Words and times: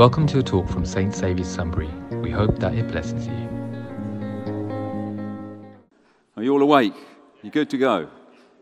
Welcome 0.00 0.26
to 0.28 0.38
a 0.38 0.42
talk 0.42 0.66
from 0.66 0.86
St. 0.86 1.14
Saviour's 1.14 1.46
Sunbury. 1.46 1.90
We 2.22 2.30
hope 2.30 2.58
that 2.60 2.74
it 2.74 2.88
blesses 2.88 3.26
you. 3.26 3.48
Are 6.38 6.42
you 6.42 6.54
all 6.54 6.62
awake? 6.62 6.94
You 7.42 7.50
good 7.50 7.68
to 7.68 7.76
go? 7.76 8.08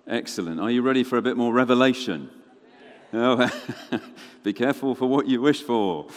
Excellent. 0.09 0.59
Are 0.59 0.69
you 0.69 0.82
ready 0.82 1.04
for 1.04 1.16
a 1.16 1.22
bit 1.22 1.37
more 1.37 1.53
revelation? 1.53 2.29
Oh, 3.12 3.48
be 4.43 4.53
careful 4.53 4.96
for 4.96 5.06
what 5.06 5.29
you 5.29 5.40
wish 5.40 5.62
for. 5.62 6.08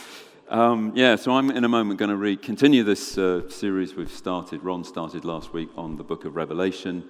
Um, 0.49 0.91
yeah, 0.95 1.15
so 1.18 1.33
I'm 1.33 1.51
in 1.51 1.65
a 1.65 1.69
moment 1.69 1.99
going 1.99 2.09
to 2.09 2.17
read, 2.17 2.41
continue 2.41 2.83
this 2.83 3.15
uh, 3.15 3.47
series 3.47 3.93
we've 3.93 4.11
started. 4.11 4.63
Ron 4.63 4.83
started 4.83 5.23
last 5.23 5.53
week 5.53 5.69
on 5.77 5.97
the 5.97 6.03
book 6.03 6.25
of 6.25 6.35
Revelation, 6.35 7.07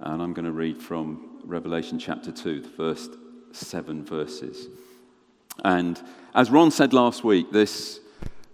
and 0.00 0.20
I'm 0.20 0.32
going 0.32 0.46
to 0.46 0.50
read 0.50 0.82
from 0.82 1.38
Revelation 1.44 2.00
chapter 2.00 2.32
2, 2.32 2.60
the 2.60 2.68
first 2.68 3.12
seven 3.52 4.04
verses. 4.04 4.66
And 5.64 6.00
as 6.34 6.50
Ron 6.50 6.70
said 6.70 6.92
last 6.92 7.24
week, 7.24 7.52
this 7.52 8.00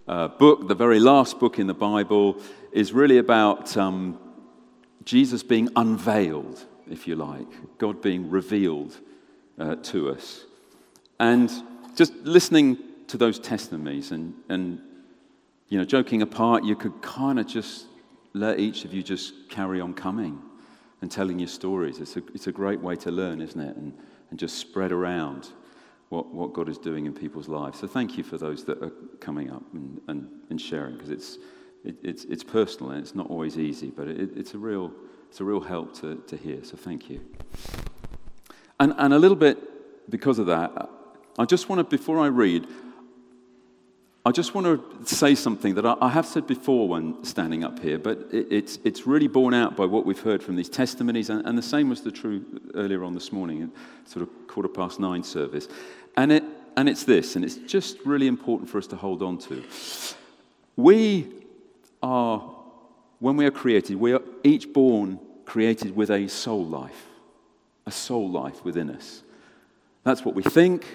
uh, 0.07 0.27
book, 0.27 0.67
the 0.67 0.75
very 0.75 0.99
last 0.99 1.39
book 1.39 1.59
in 1.59 1.67
the 1.67 1.73
Bible, 1.73 2.41
is 2.71 2.93
really 2.93 3.17
about 3.17 3.77
um, 3.77 4.19
Jesus 5.03 5.43
being 5.43 5.69
unveiled, 5.75 6.65
if 6.89 7.07
you 7.07 7.15
like, 7.15 7.77
God 7.77 8.01
being 8.01 8.29
revealed 8.29 8.99
uh, 9.57 9.75
to 9.75 10.09
us. 10.09 10.45
And 11.19 11.51
just 11.95 12.13
listening 12.23 12.77
to 13.07 13.17
those 13.17 13.39
testimonies 13.39 14.11
and, 14.11 14.33
and 14.49 14.79
you 15.67 15.77
know, 15.77 15.85
joking 15.85 16.21
apart, 16.21 16.63
you 16.63 16.75
could 16.75 17.01
kind 17.01 17.39
of 17.39 17.47
just 17.47 17.85
let 18.33 18.59
each 18.59 18.85
of 18.85 18.93
you 18.93 19.03
just 19.03 19.49
carry 19.49 19.81
on 19.81 19.93
coming 19.93 20.41
and 21.01 21.11
telling 21.11 21.39
your 21.39 21.47
stories. 21.47 21.99
It's 21.99 22.17
a, 22.17 22.23
it's 22.33 22.47
a 22.47 22.51
great 22.51 22.81
way 22.81 22.95
to 22.97 23.11
learn, 23.11 23.41
isn't 23.41 23.59
it? 23.59 23.75
And, 23.75 23.97
and 24.29 24.39
just 24.39 24.57
spread 24.57 24.91
around 24.91 25.49
what, 26.09 26.33
what 26.33 26.53
God 26.53 26.69
is 26.69 26.77
doing 26.77 27.05
in 27.05 27.13
people's 27.13 27.47
lives. 27.47 27.79
So 27.79 27.87
thank 27.87 28.17
you 28.17 28.23
for 28.23 28.37
those 28.37 28.63
that 28.65 28.81
are 28.83 28.91
coming 29.19 29.51
up 29.51 29.63
and, 29.73 30.01
and, 30.07 30.27
and 30.49 30.59
sharing, 30.59 30.95
because 30.95 31.11
it's, 31.11 31.37
it, 31.83 31.95
it's, 32.03 32.25
it's 32.25 32.43
personal 32.43 32.91
and 32.91 33.01
it's 33.01 33.15
not 33.15 33.29
always 33.29 33.57
easy, 33.57 33.91
but 33.91 34.07
it, 34.07 34.31
it's, 34.35 34.53
a 34.53 34.57
real, 34.57 34.91
it's 35.29 35.39
a 35.39 35.43
real 35.43 35.61
help 35.61 35.93
to, 36.01 36.15
to 36.27 36.35
hear. 36.35 36.63
So 36.63 36.77
thank 36.77 37.09
you. 37.09 37.21
And, 38.79 38.93
and 38.97 39.13
a 39.13 39.19
little 39.19 39.37
bit 39.37 40.09
because 40.09 40.39
of 40.39 40.47
that, 40.47 40.89
I 41.37 41.45
just 41.45 41.69
want 41.69 41.79
to, 41.79 41.83
before 41.83 42.19
I 42.19 42.27
read, 42.27 42.67
I 44.25 44.31
just 44.31 44.53
want 44.53 44.65
to 44.67 45.15
say 45.15 45.33
something 45.33 45.75
that 45.75 45.85
I, 45.85 46.09
have 46.09 46.25
said 46.25 46.45
before 46.45 46.87
when 46.89 47.23
standing 47.23 47.63
up 47.63 47.79
here, 47.79 47.97
but 47.97 48.27
it, 48.31 48.47
it's, 48.51 48.77
it's 48.83 49.07
really 49.07 49.27
borne 49.27 49.53
out 49.53 49.77
by 49.77 49.85
what 49.85 50.05
we've 50.05 50.19
heard 50.19 50.43
from 50.43 50.55
these 50.55 50.69
testimonies, 50.69 51.29
and, 51.29 51.45
and 51.45 51.57
the 51.57 51.63
same 51.63 51.89
was 51.89 52.01
the 52.01 52.11
true 52.11 52.43
earlier 52.75 53.03
on 53.03 53.13
this 53.13 53.31
morning, 53.31 53.71
sort 54.05 54.23
of 54.23 54.47
quarter 54.47 54.67
past 54.67 54.99
nine 54.99 55.23
service. 55.23 55.69
And, 56.15 56.31
it, 56.31 56.43
and 56.75 56.89
it's 56.89 57.03
this, 57.03 57.35
and 57.35 57.45
it's 57.45 57.55
just 57.55 57.97
really 58.05 58.27
important 58.27 58.69
for 58.69 58.77
us 58.77 58.87
to 58.87 58.95
hold 58.95 59.21
on 59.21 59.37
to. 59.39 59.63
We 60.75 61.27
are, 62.01 62.39
when 63.19 63.37
we 63.37 63.45
are 63.45 63.51
created, 63.51 63.97
we 63.97 64.13
are 64.13 64.21
each 64.43 64.71
born 64.73 65.19
created 65.45 65.95
with 65.95 66.09
a 66.11 66.27
soul 66.27 66.65
life, 66.65 67.07
a 67.85 67.91
soul 67.91 68.29
life 68.29 68.63
within 68.63 68.89
us. 68.89 69.23
That's 70.03 70.23
what 70.23 70.35
we 70.35 70.43
think, 70.43 70.85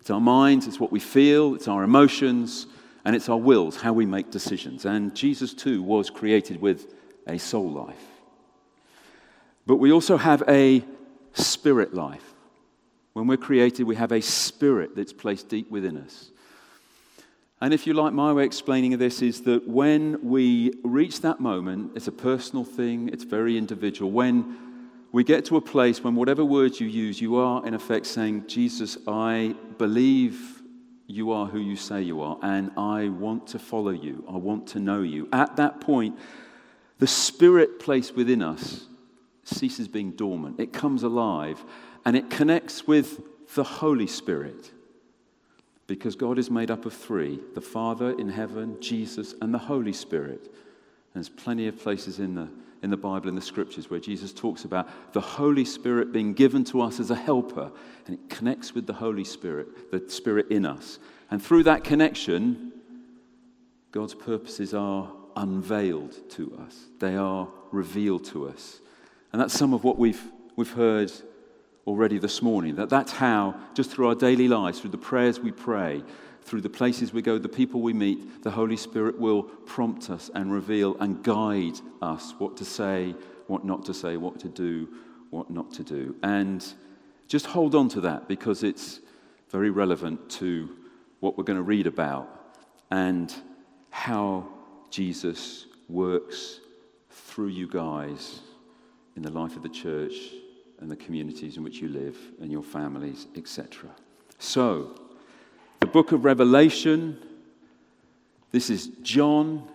it's 0.00 0.10
our 0.10 0.20
minds, 0.20 0.66
it's 0.66 0.80
what 0.80 0.90
we 0.90 1.00
feel, 1.00 1.54
it's 1.54 1.68
our 1.68 1.84
emotions, 1.84 2.66
and 3.04 3.14
it's 3.14 3.28
our 3.28 3.38
wills, 3.38 3.76
how 3.76 3.92
we 3.92 4.06
make 4.06 4.30
decisions. 4.30 4.84
And 4.84 5.14
Jesus 5.14 5.54
too 5.54 5.82
was 5.82 6.10
created 6.10 6.60
with 6.60 6.94
a 7.26 7.38
soul 7.38 7.70
life. 7.70 8.06
But 9.66 9.76
we 9.76 9.92
also 9.92 10.16
have 10.16 10.42
a 10.48 10.84
spirit 11.34 11.94
life. 11.94 12.29
When 13.12 13.26
we're 13.26 13.36
created, 13.36 13.84
we 13.84 13.96
have 13.96 14.12
a 14.12 14.20
spirit 14.20 14.94
that's 14.94 15.12
placed 15.12 15.48
deep 15.48 15.70
within 15.70 15.96
us. 15.96 16.30
And 17.60 17.74
if 17.74 17.86
you 17.86 17.92
like, 17.92 18.12
my 18.12 18.32
way 18.32 18.42
of 18.42 18.46
explaining 18.46 18.96
this 18.96 19.20
is 19.20 19.42
that 19.42 19.68
when 19.68 20.18
we 20.22 20.72
reach 20.82 21.20
that 21.20 21.40
moment, 21.40 21.92
it's 21.94 22.08
a 22.08 22.12
personal 22.12 22.64
thing, 22.64 23.10
it's 23.12 23.24
very 23.24 23.58
individual. 23.58 24.10
When 24.10 24.56
we 25.12 25.24
get 25.24 25.44
to 25.46 25.56
a 25.56 25.60
place 25.60 26.02
when 26.02 26.14
whatever 26.14 26.44
words 26.44 26.80
you 26.80 26.86
use, 26.86 27.20
you 27.20 27.36
are 27.36 27.66
in 27.66 27.74
effect 27.74 28.06
saying, 28.06 28.46
Jesus, 28.46 28.96
I 29.06 29.56
believe 29.76 30.62
you 31.06 31.32
are 31.32 31.46
who 31.46 31.58
you 31.58 31.76
say 31.76 32.00
you 32.00 32.22
are, 32.22 32.38
and 32.42 32.70
I 32.76 33.08
want 33.08 33.48
to 33.48 33.58
follow 33.58 33.90
you. 33.90 34.24
I 34.28 34.36
want 34.36 34.68
to 34.68 34.78
know 34.78 35.02
you. 35.02 35.28
At 35.32 35.56
that 35.56 35.80
point, 35.80 36.16
the 36.98 37.08
spirit 37.08 37.80
placed 37.80 38.14
within 38.14 38.40
us 38.40 38.86
ceases 39.42 39.88
being 39.88 40.12
dormant, 40.12 40.60
it 40.60 40.72
comes 40.72 41.02
alive 41.02 41.64
and 42.04 42.16
it 42.16 42.30
connects 42.30 42.86
with 42.86 43.20
the 43.54 43.64
Holy 43.64 44.06
Spirit. 44.06 44.70
Because 45.86 46.14
God 46.14 46.38
is 46.38 46.50
made 46.50 46.70
up 46.70 46.86
of 46.86 46.92
three 46.92 47.40
the 47.54 47.60
Father 47.60 48.12
in 48.12 48.28
heaven, 48.28 48.80
Jesus, 48.80 49.34
and 49.42 49.52
the 49.52 49.58
Holy 49.58 49.92
Spirit. 49.92 50.44
And 50.44 51.14
there's 51.14 51.28
plenty 51.28 51.66
of 51.66 51.80
places 51.80 52.20
in 52.20 52.36
the, 52.36 52.48
in 52.82 52.90
the 52.90 52.96
Bible, 52.96 53.28
in 53.28 53.34
the 53.34 53.40
scriptures, 53.40 53.90
where 53.90 53.98
Jesus 53.98 54.32
talks 54.32 54.64
about 54.64 55.12
the 55.12 55.20
Holy 55.20 55.64
Spirit 55.64 56.12
being 56.12 56.32
given 56.32 56.62
to 56.64 56.80
us 56.80 57.00
as 57.00 57.10
a 57.10 57.16
helper, 57.16 57.72
and 58.06 58.14
it 58.14 58.30
connects 58.30 58.72
with 58.74 58.86
the 58.86 58.92
Holy 58.92 59.24
Spirit, 59.24 59.90
the 59.90 60.08
Spirit 60.08 60.50
in 60.50 60.64
us. 60.64 61.00
And 61.30 61.42
through 61.42 61.64
that 61.64 61.82
connection, 61.82 62.72
God's 63.90 64.14
purposes 64.14 64.72
are 64.72 65.10
unveiled 65.34 66.30
to 66.30 66.56
us, 66.64 66.76
they 66.98 67.16
are 67.16 67.48
revealed 67.72 68.24
to 68.26 68.48
us. 68.48 68.80
And 69.32 69.40
that's 69.40 69.54
some 69.54 69.74
of 69.74 69.84
what 69.84 69.98
we've, 69.98 70.22
we've 70.56 70.72
heard 70.72 71.12
already 71.90 72.18
this 72.18 72.40
morning. 72.40 72.76
That 72.76 72.88
that's 72.88 73.10
how, 73.10 73.56
just 73.74 73.90
through 73.90 74.06
our 74.06 74.14
daily 74.14 74.46
lives, 74.46 74.78
through 74.78 74.90
the 74.90 74.96
prayers 74.96 75.40
we 75.40 75.50
pray, 75.50 76.04
through 76.42 76.60
the 76.60 76.70
places 76.70 77.12
we 77.12 77.20
go, 77.20 77.36
the 77.36 77.48
people 77.48 77.80
we 77.80 77.92
meet, 77.92 78.44
the 78.44 78.50
Holy 78.52 78.76
Spirit 78.76 79.18
will 79.18 79.42
prompt 79.42 80.08
us 80.08 80.30
and 80.32 80.52
reveal 80.52 80.96
and 81.00 81.24
guide 81.24 81.80
us 82.00 82.32
what 82.38 82.56
to 82.58 82.64
say, 82.64 83.16
what 83.48 83.64
not 83.64 83.84
to 83.86 83.92
say, 83.92 84.16
what 84.16 84.38
to 84.38 84.48
do, 84.48 84.88
what 85.30 85.50
not 85.50 85.72
to 85.72 85.82
do. 85.82 86.14
And 86.22 86.64
just 87.26 87.46
hold 87.46 87.74
on 87.74 87.88
to 87.88 88.02
that 88.02 88.28
because 88.28 88.62
it's 88.62 89.00
very 89.48 89.70
relevant 89.70 90.30
to 90.30 90.70
what 91.18 91.36
we're 91.36 91.44
going 91.44 91.58
to 91.58 91.62
read 91.64 91.88
about 91.88 92.54
and 92.92 93.34
how 93.90 94.46
Jesus 94.90 95.66
works 95.88 96.60
through 97.10 97.48
you 97.48 97.66
guys 97.66 98.42
in 99.16 99.22
the 99.22 99.30
life 99.32 99.56
of 99.56 99.64
the 99.64 99.68
church 99.68 100.14
and 100.80 100.90
the 100.90 100.96
communities 100.96 101.56
in 101.56 101.62
which 101.62 101.78
you 101.78 101.88
live 101.88 102.16
and 102.40 102.50
your 102.50 102.62
families, 102.62 103.26
etc. 103.36 103.90
So, 104.38 104.98
the 105.80 105.86
book 105.86 106.12
of 106.12 106.24
Revelation, 106.24 107.18
this 108.50 108.70
is 108.70 108.88
John, 109.02 109.68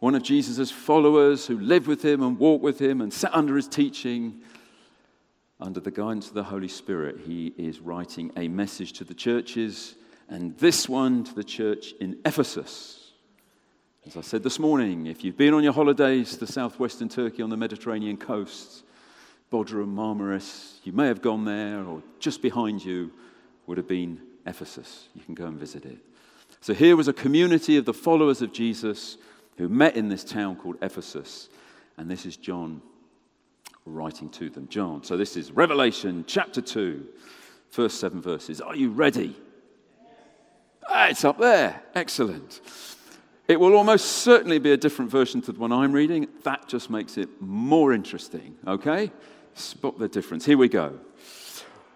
one 0.00 0.14
of 0.14 0.22
Jesus' 0.22 0.70
followers 0.70 1.46
who 1.46 1.58
lived 1.58 1.86
with 1.86 2.04
him 2.04 2.22
and 2.22 2.38
walked 2.38 2.62
with 2.62 2.78
him 2.80 3.00
and 3.00 3.12
sat 3.12 3.34
under 3.34 3.56
his 3.56 3.68
teaching. 3.68 4.40
Under 5.60 5.80
the 5.80 5.90
guidance 5.90 6.28
of 6.28 6.34
the 6.34 6.42
Holy 6.42 6.68
Spirit, 6.68 7.20
he 7.24 7.54
is 7.56 7.80
writing 7.80 8.30
a 8.36 8.48
message 8.48 8.92
to 8.94 9.04
the 9.04 9.14
churches, 9.14 9.94
and 10.28 10.58
this 10.58 10.88
one 10.88 11.24
to 11.24 11.34
the 11.34 11.44
church 11.44 11.92
in 12.00 12.18
Ephesus. 12.26 13.12
As 14.06 14.16
I 14.16 14.20
said 14.20 14.42
this 14.42 14.58
morning, 14.58 15.06
if 15.06 15.24
you've 15.24 15.38
been 15.38 15.54
on 15.54 15.62
your 15.62 15.72
holidays 15.72 16.36
to 16.36 16.46
southwestern 16.46 17.08
Turkey 17.08 17.40
on 17.40 17.48
the 17.48 17.56
Mediterranean 17.56 18.18
coast, 18.18 18.82
Bodrum, 19.50 19.94
Marmaris. 19.94 20.78
You 20.84 20.92
may 20.92 21.06
have 21.06 21.22
gone 21.22 21.44
there, 21.44 21.84
or 21.84 22.02
just 22.18 22.42
behind 22.42 22.84
you 22.84 23.12
would 23.66 23.78
have 23.78 23.88
been 23.88 24.20
Ephesus. 24.46 25.08
You 25.14 25.22
can 25.22 25.34
go 25.34 25.46
and 25.46 25.58
visit 25.58 25.84
it. 25.84 25.98
So 26.60 26.74
here 26.74 26.96
was 26.96 27.08
a 27.08 27.12
community 27.12 27.76
of 27.76 27.84
the 27.84 27.94
followers 27.94 28.42
of 28.42 28.52
Jesus 28.52 29.16
who 29.56 29.68
met 29.68 29.96
in 29.96 30.08
this 30.08 30.24
town 30.24 30.56
called 30.56 30.76
Ephesus. 30.82 31.48
And 31.96 32.10
this 32.10 32.26
is 32.26 32.36
John 32.36 32.82
writing 33.86 34.28
to 34.30 34.50
them. 34.50 34.68
John. 34.68 35.04
So 35.04 35.16
this 35.16 35.36
is 35.36 35.52
Revelation 35.52 36.24
chapter 36.26 36.60
2, 36.60 37.06
first 37.70 38.00
seven 38.00 38.20
verses. 38.20 38.60
Are 38.60 38.74
you 38.74 38.90
ready? 38.90 39.36
Ah, 40.88 41.08
it's 41.08 41.24
up 41.24 41.38
there. 41.38 41.82
Excellent. 41.94 42.60
It 43.46 43.60
will 43.60 43.74
almost 43.74 44.06
certainly 44.06 44.58
be 44.58 44.72
a 44.72 44.76
different 44.76 45.10
version 45.10 45.42
to 45.42 45.52
the 45.52 45.60
one 45.60 45.72
I'm 45.72 45.92
reading. 45.92 46.28
That 46.44 46.66
just 46.66 46.88
makes 46.88 47.18
it 47.18 47.28
more 47.40 47.92
interesting, 47.92 48.56
okay? 48.66 49.12
Spot 49.54 49.98
the 49.98 50.08
difference. 50.08 50.44
Here 50.44 50.58
we 50.58 50.68
go. 50.68 50.98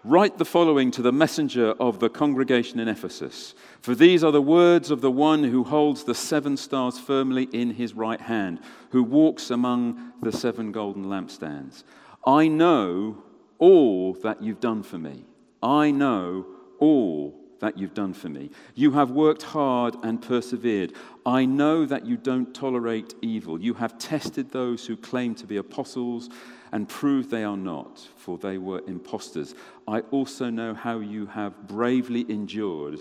Write 0.05 0.37
the 0.37 0.45
following 0.45 0.91
to 0.91 1.01
the 1.01 1.11
messenger 1.11 1.71
of 1.71 1.99
the 1.99 2.09
congregation 2.09 2.79
in 2.79 2.87
Ephesus. 2.87 3.53
For 3.81 3.93
these 3.93 4.23
are 4.23 4.31
the 4.31 4.41
words 4.41 4.91
of 4.91 5.01
the 5.01 5.11
one 5.11 5.43
who 5.43 5.65
holds 5.65 6.05
the 6.05 6.15
seven 6.15 6.55
stars 6.55 6.97
firmly 6.97 7.49
in 7.51 7.71
his 7.71 7.93
right 7.93 8.21
hand, 8.21 8.61
who 8.91 9.03
walks 9.03 9.51
among 9.51 10.13
the 10.21 10.31
seven 10.31 10.71
golden 10.71 11.05
lampstands. 11.05 11.83
I 12.25 12.47
know 12.47 13.23
all 13.57 14.13
that 14.13 14.41
you've 14.41 14.61
done 14.61 14.83
for 14.83 14.97
me. 14.97 15.25
I 15.61 15.91
know 15.91 16.45
all 16.79 17.37
that 17.59 17.77
you've 17.77 17.93
done 17.93 18.13
for 18.13 18.29
me. 18.29 18.51
You 18.75 18.91
have 18.91 19.11
worked 19.11 19.43
hard 19.43 19.95
and 20.03 20.21
persevered. 20.21 20.93
I 21.25 21.43
know 21.43 21.85
that 21.85 22.05
you 22.05 22.15
don't 22.15 22.53
tolerate 22.53 23.15
evil. 23.21 23.59
You 23.59 23.73
have 23.73 23.97
tested 23.97 24.51
those 24.51 24.85
who 24.85 24.95
claim 24.95 25.35
to 25.35 25.45
be 25.45 25.57
apostles 25.57 26.29
and 26.71 26.87
prove 26.87 27.29
they 27.29 27.43
are 27.43 27.57
not, 27.57 27.99
for 28.17 28.37
they 28.37 28.57
were 28.57 28.81
impostors. 28.87 29.55
I 29.87 30.01
also 30.11 30.49
know 30.49 30.73
how 30.73 30.99
you 30.99 31.25
have 31.27 31.67
bravely 31.67 32.25
endured 32.29 32.99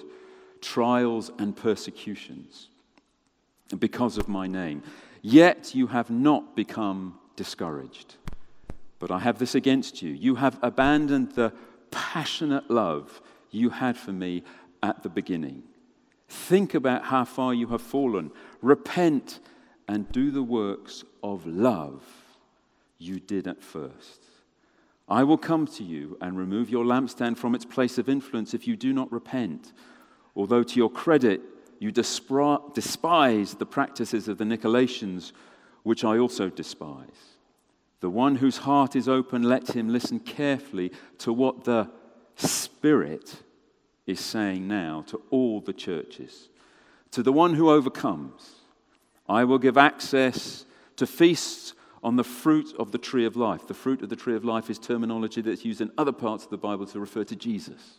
trials 0.61 1.31
and 1.39 1.57
persecutions 1.57 2.69
because 3.79 4.19
of 4.19 4.29
my 4.29 4.47
name. 4.47 4.83
Yet 5.23 5.75
you 5.75 5.89
have 5.89 6.11
not 6.11 6.57
become 6.57 7.19
discouraged. 7.37 8.17
But 8.99 9.11
I 9.11 9.19
have 9.21 9.39
this 9.39 9.55
against 9.55 10.03
you. 10.03 10.11
You 10.11 10.37
have 10.37 10.59
abandoned 10.63 11.33
the 11.33 11.53
passionate 11.91 12.71
love 12.71 13.21
you 13.51 13.71
had 13.71 13.97
for 13.97 14.13
me 14.13 14.43
at 14.83 15.03
the 15.03 15.09
beginning. 15.09 15.63
Think 16.29 16.75
about 16.75 17.05
how 17.05 17.25
far 17.25 17.55
you 17.55 17.69
have 17.69 17.81
fallen. 17.83 18.31
Repent 18.61 19.41
and 19.87 20.11
do 20.13 20.31
the 20.31 20.43
works 20.43 21.05
of 21.23 21.47
love 21.47 22.03
you 22.99 23.21
did 23.21 23.47
at 23.47 23.63
first. 23.63 24.25
I 25.09 25.25
will 25.25 25.39
come 25.39 25.67
to 25.69 25.85
you 25.85 26.19
and 26.21 26.37
remove 26.37 26.69
your 26.69 26.85
lampstand 26.85 27.39
from 27.39 27.55
its 27.55 27.65
place 27.65 27.97
of 27.97 28.09
influence 28.09 28.53
if 28.53 28.67
you 28.67 28.77
do 28.77 28.93
not 28.93 29.11
repent. 29.11 29.73
Although 30.37 30.63
to 30.63 30.77
your 30.77 30.91
credit, 30.91 31.41
you 31.79 31.91
despise 31.91 33.55
the 33.55 33.67
practices 33.67 34.29
of 34.29 34.39
the 34.39 34.45
Nicolaitans, 34.45 35.33
which 35.83 36.05
I 36.05 36.19
also 36.19 36.51
despise. 36.51 37.37
The 38.01 38.11
one 38.11 38.37
whose 38.37 38.59
heart 38.59 38.95
is 38.95 39.09
open, 39.09 39.43
let 39.43 39.75
him 39.75 39.89
listen 39.89 40.21
carefully 40.21 40.93
to 41.19 41.33
what 41.33 41.65
the 41.65 41.91
Spirit 42.37 43.43
is 44.07 44.21
saying 44.21 44.69
now 44.69 45.05
to 45.09 45.23
all 45.31 45.61
the 45.61 45.73
churches. 45.73 46.49
To 47.13 47.23
the 47.23 47.33
one 47.33 47.55
who 47.55 47.71
overcomes, 47.71 48.57
I 49.29 49.45
will 49.45 49.59
give 49.59 49.77
access 49.77 50.65
to 50.97 51.07
feasts 51.07 51.75
on 52.03 52.17
the 52.17 52.25
fruit 52.25 52.75
of 52.79 52.93
the 52.93 52.99
tree 52.99 53.25
of 53.25 53.37
life. 53.37 53.67
The 53.67 53.75
fruit 53.75 54.03
of 54.03 54.09
the 54.09 54.17
tree 54.17 54.37
of 54.37 54.45
life 54.45 54.71
is 54.71 54.79
terminology 54.79 55.41
that's 55.41 55.65
used 55.65 55.81
in 55.81 55.91
other 55.99 56.13
parts 56.13 56.45
of 56.45 56.51
the 56.51 56.59
Bible 56.59 56.87
to 56.87 57.01
refer 57.01 57.25
to 57.25 57.37
Jesus. 57.37 57.99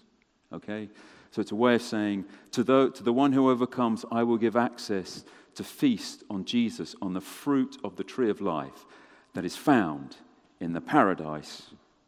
Okay? 0.54 0.90
So 1.32 1.42
it's 1.42 1.52
a 1.52 1.56
way 1.56 1.76
of 1.76 1.82
saying, 1.82 2.26
to 2.52 2.64
the, 2.64 2.92
to 2.92 3.04
the 3.04 3.14
one 3.14 3.34
who 3.34 3.50
overcomes, 3.50 4.06
I 4.12 4.24
will 4.24 4.38
give 4.38 4.56
access 4.56 5.24
to 5.56 5.64
feast 5.64 6.24
on 6.30 6.46
Jesus, 6.46 6.96
on 7.02 7.14
the 7.14 7.22
fruit 7.22 7.78
of 7.84 7.96
the 7.96 8.04
tree 8.04 8.30
of 8.30 8.42
life 8.42 8.86
that 9.34 9.46
is 9.46 9.56
found 9.56 10.18
in 10.60 10.74
the 10.74 10.82
paradise 10.82 11.64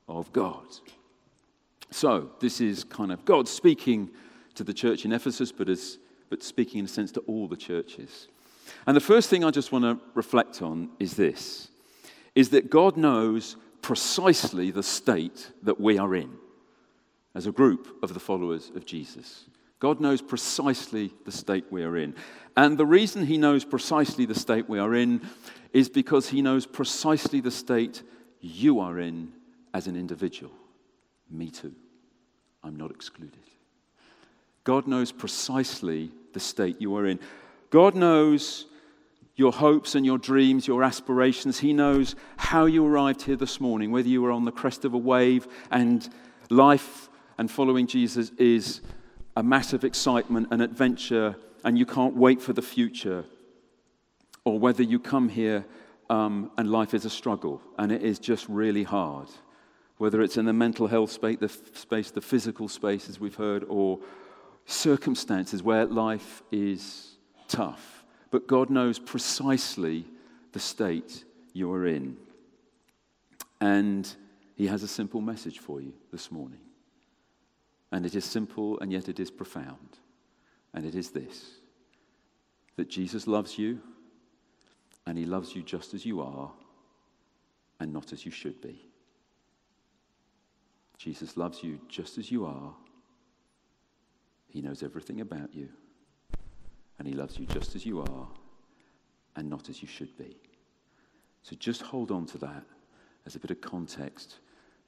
of 0.08 0.32
God. 0.34 0.66
So, 1.92 2.32
this 2.40 2.62
is 2.62 2.84
kind 2.84 3.12
of 3.12 3.26
God 3.26 3.48
speaking 3.48 4.10
to 4.56 4.64
the 4.64 4.74
church 4.74 5.06
in 5.06 5.12
Ephesus, 5.12 5.52
but, 5.52 5.70
as, 5.70 5.98
but 6.30 6.42
speaking 6.42 6.80
in 6.80 6.86
a 6.86 6.88
sense 6.88 7.12
to 7.14 7.20
all 7.22 7.48
the 7.48 7.58
churches. 7.58 8.28
And 8.88 8.96
the 8.96 9.02
first 9.02 9.30
thing 9.30 9.44
I 9.44 9.52
just 9.52 9.72
want 9.72 9.84
to 9.84 10.00
reflect 10.14 10.62
on 10.62 10.90
is 11.00 11.16
this 11.16 11.70
is 12.36 12.50
that 12.50 12.69
God 12.69 12.98
knows 12.98 13.57
precisely 13.81 14.72
the 14.72 14.83
state 14.83 15.51
that 15.63 15.80
we 15.80 15.98
are 15.98 16.16
in 16.16 16.31
as 17.33 17.48
a 17.48 17.51
group 17.51 17.98
of 18.04 18.13
the 18.13 18.19
followers 18.19 18.72
of 18.75 18.86
Jesus. 18.86 19.45
God 19.80 20.00
knows 20.00 20.22
precisely 20.22 21.12
the 21.25 21.31
state 21.31 21.66
we 21.72 21.83
are 21.83 21.98
in. 21.98 22.16
And 22.56 22.78
the 22.78 22.86
reason 22.86 23.25
He 23.25 23.38
knows 23.38 23.66
precisely 23.66 24.25
the 24.25 24.36
state 24.36 24.69
we 24.69 24.80
are 24.80 24.94
in 24.94 25.22
is 25.74 25.89
because 25.89 26.30
He 26.30 26.42
knows 26.42 26.66
precisely 26.66 27.42
the 27.42 27.51
state 27.51 28.04
you 28.39 28.80
are 28.80 29.00
in 29.00 29.31
as 29.74 29.88
an 29.88 29.95
individual. 29.95 30.51
Me 31.30 31.50
too. 31.50 31.74
I'm 32.63 32.75
not 32.75 32.92
excluded. 32.92 33.39
God 34.63 34.88
knows 34.88 35.12
precisely 35.12 36.12
the 36.33 36.39
state 36.39 36.80
you 36.80 36.95
are 36.95 37.07
in. 37.07 37.19
God 37.72 37.95
knows 37.95 38.68
your 39.42 39.52
hopes 39.52 39.96
and 39.96 40.06
your 40.06 40.20
dreams, 40.20 40.68
your 40.68 40.84
aspirations. 40.84 41.60
He 41.60 41.74
knows 41.74 42.16
how 42.38 42.68
you 42.68 42.86
arrived 42.86 43.24
here 43.24 43.36
this 43.36 43.60
morning, 43.60 43.92
whether 43.92 44.08
you 44.08 44.22
were 44.22 44.32
on 44.32 44.46
the 44.46 44.52
crest 44.52 44.86
of 44.86 44.94
a 44.94 44.98
wave 44.98 45.48
and 45.72 46.08
life 46.50 47.10
and 47.40 47.50
following 47.50 47.88
Jesus 47.88 48.32
is 48.38 48.82
a 49.36 49.42
massive 49.42 49.84
excitement 49.84 50.50
and 50.52 50.62
adventure 50.62 51.36
and 51.64 51.76
you 51.76 51.88
can't 51.88 52.16
wait 52.16 52.40
for 52.40 52.54
the 52.54 52.62
future, 52.62 53.24
or 54.46 54.60
whether 54.60 54.84
you 54.84 55.00
come 55.00 55.28
here 55.28 55.66
um, 56.12 56.52
and 56.58 56.72
life 56.72 56.94
is 56.94 57.06
a 57.06 57.10
struggle 57.10 57.62
and 57.80 57.92
it 57.92 58.04
is 58.04 58.20
just 58.20 58.48
really 58.48 58.84
hard 58.84 59.28
whether 59.98 60.24
it's 60.24 60.36
in 60.36 60.46
the 60.46 60.54
mental 60.54 60.88
health 60.88 61.12
space, 61.12 61.38
the 61.38 61.48
space, 61.48 62.10
the 62.10 62.22
physical 62.22 62.68
space, 62.68 63.08
as 63.08 63.20
we've 63.20 63.36
heard, 63.36 63.64
or 63.70 64.00
circumstances 64.66 65.62
where 65.62 65.86
life 65.86 66.42
is 66.52 67.18
tough. 67.48 68.00
But 68.31 68.48
God 68.48 68.69
knows 68.69 68.98
precisely 68.98 70.06
the 70.54 70.60
state 70.60 71.25
you 71.54 71.72
are 71.74 71.86
in. 71.86 72.18
And 73.60 74.12
He 74.56 74.68
has 74.68 74.81
a 74.81 74.88
simple 74.88 75.22
message 75.22 75.60
for 75.60 75.81
you 75.81 75.94
this 76.12 76.31
morning. 76.31 76.62
And 77.92 78.06
it 78.06 78.16
is 78.16 78.24
simple, 78.24 78.80
and 78.80 78.92
yet 78.92 79.10
it 79.10 79.19
is 79.19 79.30
profound. 79.30 80.00
And 80.74 80.86
it 80.86 80.95
is 80.95 81.12
this 81.12 81.57
that 82.78 82.89
Jesus 82.89 83.28
loves 83.28 83.60
you, 83.60 83.81
and 85.06 85.18
He 85.18 85.25
loves 85.25 85.54
you 85.54 85.62
just 85.62 85.94
as 85.94 86.06
you 86.06 86.22
are, 86.22 86.51
and 87.80 87.92
not 87.92 88.13
as 88.13 88.25
you 88.25 88.31
should 88.31 88.62
be. 88.62 88.86
Jesus 90.98 91.36
loves 91.36 91.63
you 91.63 91.81
just 91.89 92.18
as 92.18 92.31
you 92.31 92.45
are. 92.45 92.74
He 94.48 94.62
knows 94.62 94.83
everything 94.83 95.19
about 95.19 95.54
you. 95.54 95.69
And 97.01 97.07
He 97.07 97.15
loves 97.15 97.39
you 97.39 97.48
just 97.48 97.75
as 97.75 97.83
you 97.83 98.00
are 98.01 98.27
and 99.36 99.50
not 99.50 99.69
as 99.69 99.81
you 99.81 99.88
should 99.88 100.15
be. 100.19 100.38
So 101.42 101.56
just 101.56 101.81
hold 101.81 102.12
on 102.12 102.27
to 102.27 102.38
that 102.38 102.63
as 103.25 103.36
a 103.36 103.39
bit 103.39 103.50
of 103.50 103.59
context 103.59 104.36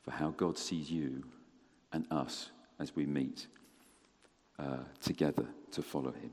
for 0.03 0.11
how 0.11 0.29
God 0.29 0.55
sees 0.55 0.91
you 0.91 1.23
and 1.91 2.05
us 2.11 2.51
as 2.79 2.95
we 2.95 3.07
meet 3.07 3.47
uh, 4.59 4.83
together 5.01 5.47
to 5.71 5.81
follow 5.81 6.11
Him. 6.11 6.29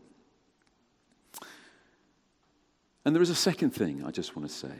And 3.07 3.17
there 3.17 3.23
is 3.23 3.31
a 3.31 3.35
second 3.35 3.71
thing 3.71 4.05
I 4.05 4.11
just 4.11 4.37
want 4.37 4.47
to 4.51 4.55
say. 4.55 4.75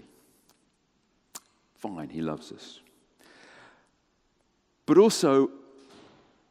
Fine, 1.77 2.11
He 2.11 2.21
loves 2.21 2.53
us. 2.53 2.81
But 4.85 4.99
also, 4.99 5.49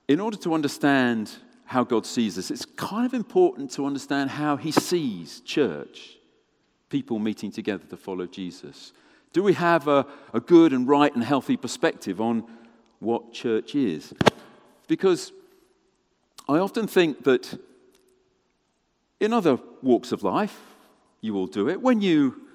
in 0.07 0.19
order 0.19 0.37
to 0.37 0.55
understand 0.55 1.29
how 1.69 1.83
God 1.83 2.03
sees 2.03 2.35
us, 2.39 2.49
it's 2.49 2.65
kind 2.65 3.05
of 3.05 3.13
important 3.13 3.69
to 3.69 3.85
understand 3.85 4.31
how 4.31 4.57
He 4.57 4.71
sees 4.71 5.39
church, 5.41 6.17
people 6.89 7.19
meeting 7.19 7.51
together 7.51 7.85
to 7.91 7.95
follow 7.95 8.25
Jesus. 8.25 8.91
Do 9.33 9.43
we 9.43 9.53
have 9.53 9.87
a, 9.87 10.07
a 10.33 10.39
good 10.39 10.73
and 10.73 10.87
right 10.87 11.13
and 11.13 11.23
healthy 11.23 11.57
perspective 11.57 12.19
on 12.19 12.43
what 12.97 13.33
church 13.33 13.75
is? 13.75 14.15
Because 14.87 15.31
I 16.47 16.57
often 16.57 16.87
think 16.87 17.23
that 17.25 17.61
in 19.19 19.31
other 19.31 19.59
walks 19.83 20.11
of 20.11 20.23
life, 20.23 20.59
you 21.21 21.35
all 21.37 21.45
do 21.45 21.69
it. 21.69 21.79
When 21.79 22.01
you 22.01 22.47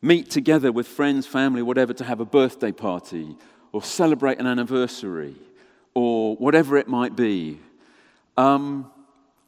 meet 0.00 0.30
together 0.30 0.70
with 0.70 0.86
friends, 0.86 1.26
family, 1.26 1.62
whatever, 1.62 1.92
to 1.94 2.04
have 2.04 2.20
a 2.20 2.24
birthday 2.24 2.70
party 2.70 3.34
or 3.72 3.82
celebrate 3.82 4.38
an 4.38 4.46
anniversary 4.46 5.34
or 5.94 6.36
whatever 6.36 6.76
it 6.76 6.86
might 6.86 7.16
be. 7.16 7.58
Um, 8.36 8.90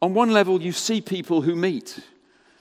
on 0.00 0.14
one 0.14 0.30
level, 0.30 0.60
you 0.60 0.72
see 0.72 1.00
people 1.00 1.42
who 1.42 1.54
meet. 1.54 2.00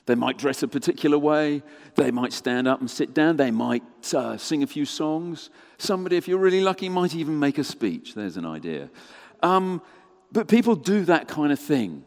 They 0.05 0.15
might 0.15 0.37
dress 0.37 0.63
a 0.63 0.67
particular 0.67 1.17
way. 1.17 1.63
They 1.95 2.11
might 2.11 2.33
stand 2.33 2.67
up 2.67 2.79
and 2.79 2.89
sit 2.89 3.13
down. 3.13 3.37
They 3.37 3.51
might 3.51 3.83
uh, 4.13 4.37
sing 4.37 4.63
a 4.63 4.67
few 4.67 4.85
songs. 4.85 5.49
Somebody, 5.77 6.17
if 6.17 6.27
you're 6.27 6.39
really 6.39 6.61
lucky, 6.61 6.89
might 6.89 7.15
even 7.15 7.39
make 7.39 7.57
a 7.57 7.63
speech. 7.63 8.13
There's 8.13 8.37
an 8.37 8.45
idea. 8.45 8.89
Um, 9.41 9.81
but 10.31 10.47
people 10.47 10.75
do 10.75 11.05
that 11.05 11.27
kind 11.27 11.51
of 11.51 11.59
thing. 11.59 12.03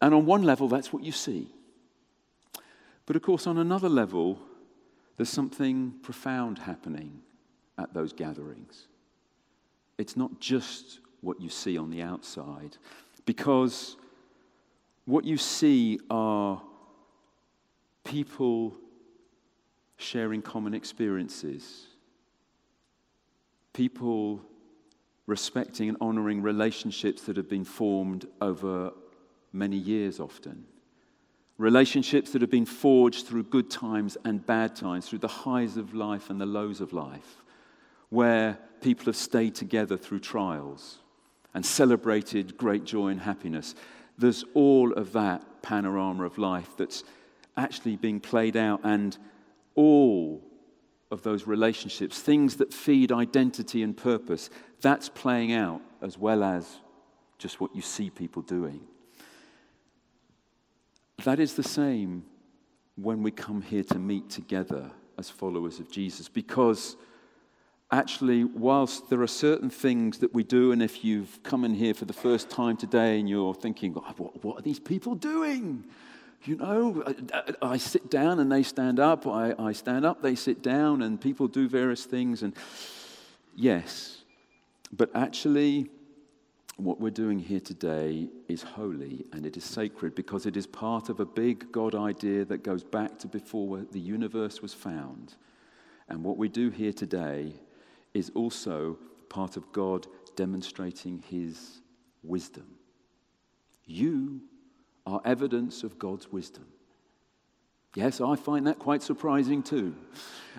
And 0.00 0.14
on 0.14 0.26
one 0.26 0.42
level, 0.42 0.68
that's 0.68 0.92
what 0.92 1.02
you 1.02 1.12
see. 1.12 1.48
But 3.06 3.16
of 3.16 3.22
course, 3.22 3.46
on 3.46 3.58
another 3.58 3.88
level, 3.88 4.38
there's 5.16 5.28
something 5.28 5.94
profound 6.02 6.58
happening 6.58 7.20
at 7.78 7.94
those 7.94 8.12
gatherings. 8.12 8.86
It's 9.98 10.16
not 10.16 10.40
just 10.40 11.00
what 11.20 11.40
you 11.40 11.48
see 11.48 11.76
on 11.76 11.90
the 11.90 12.02
outside, 12.02 12.76
because 13.28 13.98
what 15.04 15.22
you 15.26 15.36
see 15.36 16.00
are 16.08 16.62
people 18.02 18.74
sharing 19.98 20.40
common 20.40 20.72
experiences, 20.72 21.88
people 23.74 24.40
respecting 25.26 25.90
and 25.90 25.98
honoring 26.00 26.40
relationships 26.40 27.20
that 27.24 27.36
have 27.36 27.50
been 27.50 27.66
formed 27.66 28.26
over 28.40 28.94
many 29.52 29.76
years 29.76 30.20
often. 30.20 30.64
Relationships 31.58 32.30
that 32.30 32.40
have 32.40 32.50
been 32.50 32.64
forged 32.64 33.26
through 33.26 33.42
good 33.42 33.70
times 33.70 34.16
and 34.24 34.46
bad 34.46 34.74
times, 34.74 35.06
through 35.06 35.18
the 35.18 35.28
highs 35.28 35.76
of 35.76 35.92
life 35.92 36.30
and 36.30 36.40
the 36.40 36.46
lows 36.46 36.80
of 36.80 36.94
life 36.94 37.44
where 38.08 38.58
people 38.80 39.04
have 39.04 39.16
stayed 39.16 39.54
together 39.54 39.98
through 39.98 40.18
trials 40.18 41.00
and 41.54 41.64
celebrated 41.64 42.56
great 42.56 42.84
joy 42.84 43.08
and 43.08 43.20
happiness. 43.20 43.74
There's 44.16 44.44
all 44.54 44.92
of 44.92 45.12
that 45.12 45.62
panorama 45.62 46.24
of 46.24 46.38
life 46.38 46.70
that's 46.76 47.04
actually 47.56 47.96
being 47.96 48.20
played 48.20 48.56
out, 48.56 48.80
and 48.84 49.16
all 49.74 50.42
of 51.10 51.22
those 51.22 51.46
relationships, 51.46 52.20
things 52.20 52.56
that 52.56 52.72
feed 52.72 53.10
identity 53.10 53.82
and 53.82 53.96
purpose, 53.96 54.50
that's 54.80 55.08
playing 55.08 55.52
out 55.52 55.80
as 56.02 56.18
well 56.18 56.44
as 56.44 56.78
just 57.38 57.60
what 57.60 57.74
you 57.74 57.82
see 57.82 58.10
people 58.10 58.42
doing. 58.42 58.80
that 61.24 61.40
is 61.40 61.54
the 61.54 61.62
same 61.62 62.24
when 62.94 63.22
we 63.22 63.30
come 63.30 63.60
here 63.62 63.82
to 63.82 63.98
meet 63.98 64.28
together 64.30 64.90
as 65.18 65.28
followers 65.28 65.80
of 65.80 65.90
Jesus 65.90 66.28
because 66.28 66.96
actually, 67.90 68.44
whilst 68.44 69.08
there 69.08 69.22
are 69.22 69.26
certain 69.26 69.70
things 69.70 70.18
that 70.18 70.34
we 70.34 70.44
do, 70.44 70.72
and 70.72 70.82
if 70.82 71.04
you've 71.04 71.42
come 71.42 71.64
in 71.64 71.74
here 71.74 71.94
for 71.94 72.04
the 72.04 72.12
first 72.12 72.50
time 72.50 72.76
today 72.76 73.18
and 73.18 73.28
you're 73.28 73.54
thinking, 73.54 73.94
what, 73.94 74.44
what 74.44 74.58
are 74.58 74.62
these 74.62 74.80
people 74.80 75.14
doing? 75.14 75.84
You 76.44 76.56
know, 76.56 77.02
I, 77.32 77.72
I, 77.72 77.76
sit 77.78 78.10
down 78.10 78.38
and 78.38 78.52
they 78.52 78.62
stand 78.62 79.00
up. 79.00 79.26
I, 79.26 79.54
I 79.58 79.72
stand 79.72 80.04
up, 80.04 80.22
they 80.22 80.36
sit 80.36 80.62
down, 80.62 81.02
and 81.02 81.20
people 81.20 81.48
do 81.48 81.68
various 81.68 82.04
things. 82.04 82.42
And 82.42 82.54
yes, 83.56 84.22
but 84.92 85.10
actually, 85.16 85.90
what 86.76 87.00
we're 87.00 87.10
doing 87.10 87.40
here 87.40 87.58
today 87.58 88.28
is 88.46 88.62
holy 88.62 89.26
and 89.32 89.44
it 89.44 89.56
is 89.56 89.64
sacred 89.64 90.14
because 90.14 90.46
it 90.46 90.56
is 90.56 90.64
part 90.64 91.08
of 91.08 91.18
a 91.18 91.24
big 91.24 91.72
God 91.72 91.96
idea 91.96 92.44
that 92.44 92.62
goes 92.62 92.84
back 92.84 93.18
to 93.18 93.26
before 93.26 93.84
the 93.90 93.98
universe 93.98 94.62
was 94.62 94.72
found. 94.72 95.34
And 96.08 96.22
what 96.22 96.36
we 96.36 96.48
do 96.48 96.70
here 96.70 96.92
today 96.92 97.54
is 98.18 98.30
also 98.34 98.98
part 99.28 99.56
of 99.56 99.72
God 99.72 100.06
demonstrating 100.34 101.22
his 101.28 101.80
wisdom. 102.22 102.66
You 103.84 104.40
are 105.06 105.20
evidence 105.24 105.84
of 105.84 105.98
God's 105.98 106.30
wisdom. 106.30 106.66
Yes, 107.94 108.20
I 108.20 108.36
find 108.36 108.66
that 108.66 108.78
quite 108.78 109.02
surprising 109.02 109.62
too. 109.62 109.94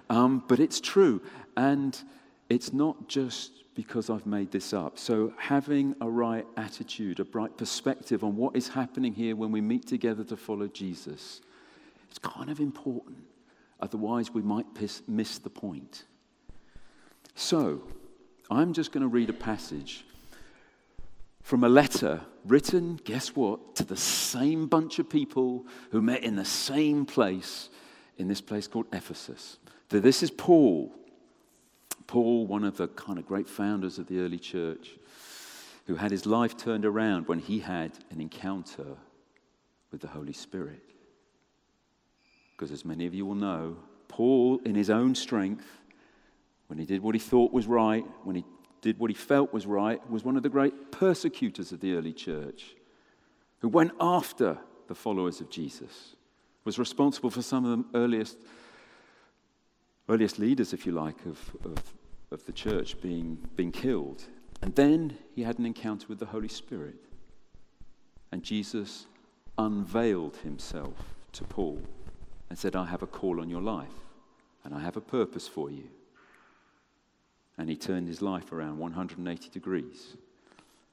Um, 0.09 0.43
but 0.47 0.59
it's 0.59 0.79
true. 0.79 1.21
And 1.55 2.01
it's 2.49 2.73
not 2.73 3.07
just 3.07 3.51
because 3.75 4.09
I've 4.09 4.25
made 4.25 4.51
this 4.51 4.73
up. 4.73 4.97
So, 4.97 5.33
having 5.37 5.95
a 6.01 6.09
right 6.09 6.45
attitude, 6.57 7.19
a 7.19 7.25
bright 7.25 7.57
perspective 7.57 8.23
on 8.23 8.35
what 8.35 8.55
is 8.55 8.67
happening 8.69 9.13
here 9.13 9.35
when 9.35 9.51
we 9.51 9.61
meet 9.61 9.87
together 9.87 10.23
to 10.25 10.35
follow 10.35 10.67
Jesus, 10.67 11.41
it's 12.09 12.19
kind 12.19 12.49
of 12.49 12.59
important. 12.59 13.19
Otherwise, 13.79 14.33
we 14.33 14.41
might 14.41 14.65
miss 15.07 15.37
the 15.37 15.49
point. 15.49 16.05
So, 17.35 17.83
I'm 18.49 18.73
just 18.73 18.91
going 18.91 19.01
to 19.01 19.07
read 19.07 19.29
a 19.29 19.33
passage 19.33 20.05
from 21.41 21.63
a 21.63 21.69
letter 21.69 22.21
written, 22.45 22.99
guess 23.03 23.35
what, 23.35 23.75
to 23.75 23.83
the 23.83 23.97
same 23.97 24.67
bunch 24.67 24.99
of 24.99 25.09
people 25.09 25.65
who 25.91 26.01
met 26.01 26.23
in 26.23 26.35
the 26.35 26.45
same 26.45 27.05
place 27.05 27.69
in 28.17 28.27
this 28.27 28.41
place 28.41 28.67
called 28.67 28.87
Ephesus. 28.93 29.57
This 29.89 30.21
is 30.21 30.29
Paul. 30.29 30.93
Paul, 32.05 32.45
one 32.45 32.63
of 32.63 32.77
the 32.77 32.87
kind 32.89 33.17
of 33.17 33.25
great 33.25 33.47
founders 33.47 33.97
of 33.97 34.07
the 34.07 34.19
early 34.19 34.39
church, 34.39 34.97
who 35.87 35.95
had 35.95 36.11
his 36.11 36.25
life 36.25 36.57
turned 36.57 36.85
around 36.85 37.27
when 37.27 37.39
he 37.39 37.59
had 37.59 37.91
an 38.11 38.21
encounter 38.21 38.97
with 39.91 40.01
the 40.01 40.07
Holy 40.07 40.33
Spirit. 40.33 40.83
Because, 42.51 42.71
as 42.71 42.85
many 42.85 43.05
of 43.05 43.13
you 43.13 43.25
will 43.25 43.35
know, 43.35 43.77
Paul, 44.07 44.59
in 44.65 44.75
his 44.75 44.89
own 44.89 45.15
strength, 45.15 45.65
when 46.69 46.77
he 46.77 46.85
did 46.85 47.01
what 47.01 47.15
he 47.15 47.19
thought 47.19 47.51
was 47.51 47.65
right, 47.65 48.05
when 48.23 48.35
he 48.35 48.45
did 48.81 48.99
what 48.99 49.09
he 49.09 49.15
felt 49.15 49.51
was 49.51 49.65
right, 49.65 50.07
was 50.09 50.23
one 50.23 50.37
of 50.37 50.43
the 50.43 50.49
great 50.49 50.91
persecutors 50.91 51.71
of 51.71 51.79
the 51.79 51.95
early 51.95 52.13
church, 52.13 52.75
who 53.59 53.67
went 53.67 53.91
after 53.99 54.55
the 54.87 54.93
followers 54.93 55.41
of 55.41 55.49
Jesus, 55.49 56.15
was 56.65 56.77
responsible 56.77 57.31
for 57.31 57.41
some 57.41 57.65
of 57.65 57.79
the 57.79 57.97
earliest, 57.97 58.37
earliest 60.07 60.37
leaders, 60.37 60.71
if 60.71 60.85
you 60.85 60.91
like, 60.91 61.25
of, 61.25 61.39
of, 61.65 61.83
of 62.29 62.45
the 62.45 62.51
church 62.51 63.01
being, 63.01 63.39
being 63.55 63.71
killed. 63.71 64.23
And 64.61 64.75
then 64.75 65.17
he 65.35 65.41
had 65.41 65.57
an 65.57 65.65
encounter 65.65 66.05
with 66.07 66.19
the 66.19 66.27
Holy 66.27 66.47
Spirit. 66.47 66.97
And 68.31 68.43
Jesus 68.43 69.07
unveiled 69.57 70.37
himself 70.37 71.15
to 71.31 71.43
Paul 71.45 71.81
and 72.47 72.59
said, 72.59 72.75
I 72.75 72.85
have 72.85 73.01
a 73.01 73.07
call 73.07 73.41
on 73.41 73.49
your 73.49 73.61
life, 73.61 73.87
and 74.63 74.75
I 74.75 74.79
have 74.81 74.97
a 74.97 75.01
purpose 75.01 75.47
for 75.47 75.71
you 75.71 75.89
and 77.59 77.69
he 77.69 77.75
turned 77.75 78.07
his 78.07 78.21
life 78.21 78.53
around 78.53 78.79
180 78.79 79.49
degrees. 79.49 80.15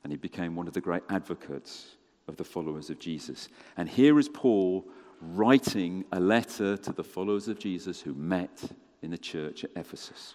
And 0.03 0.13
he 0.13 0.17
became 0.17 0.57
one 0.57 0.67
of 0.67 0.75
the 0.75 0.81
great 0.81 1.05
advocates 1.09 1.97
of 2.27 2.37
the 2.37 2.45
followers 2.45 2.91
of 2.91 2.99
Jesus. 2.99 3.49
And 3.77 3.89
here 3.89 4.19
is 4.19 4.29
Paul 4.29 4.85
writing 5.21 6.05
a 6.11 6.19
letter 6.19 6.77
to 6.77 6.93
the 6.93 7.05
followers 7.05 7.47
of 7.47 7.61
Jesus 7.61 8.01
who 8.01 8.15
met 8.15 8.65
in 9.01 9.13
the 9.13 9.19
church 9.19 9.63
at 9.63 9.71
Ephesus. 9.77 10.35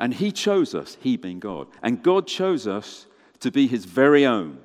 And 0.00 0.12
he 0.12 0.32
chose 0.32 0.74
us, 0.74 0.96
he 1.00 1.16
being 1.16 1.38
God. 1.38 1.68
And 1.80 2.02
God 2.02 2.26
chose 2.26 2.66
us 2.66 3.06
to 3.38 3.52
be 3.52 3.68
his 3.68 3.84
very 3.84 4.26
own, 4.26 4.58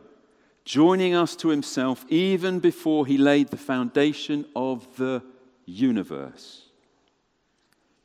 joining 0.63 1.13
us 1.13 1.35
to 1.37 1.49
himself 1.49 2.03
even 2.09 2.59
before 2.59 3.05
he 3.05 3.19
laid 3.19 3.49
the 3.49 3.57
foundation 3.57 4.45
of 4.55 4.97
the 4.97 5.21
universe. 5.65 6.64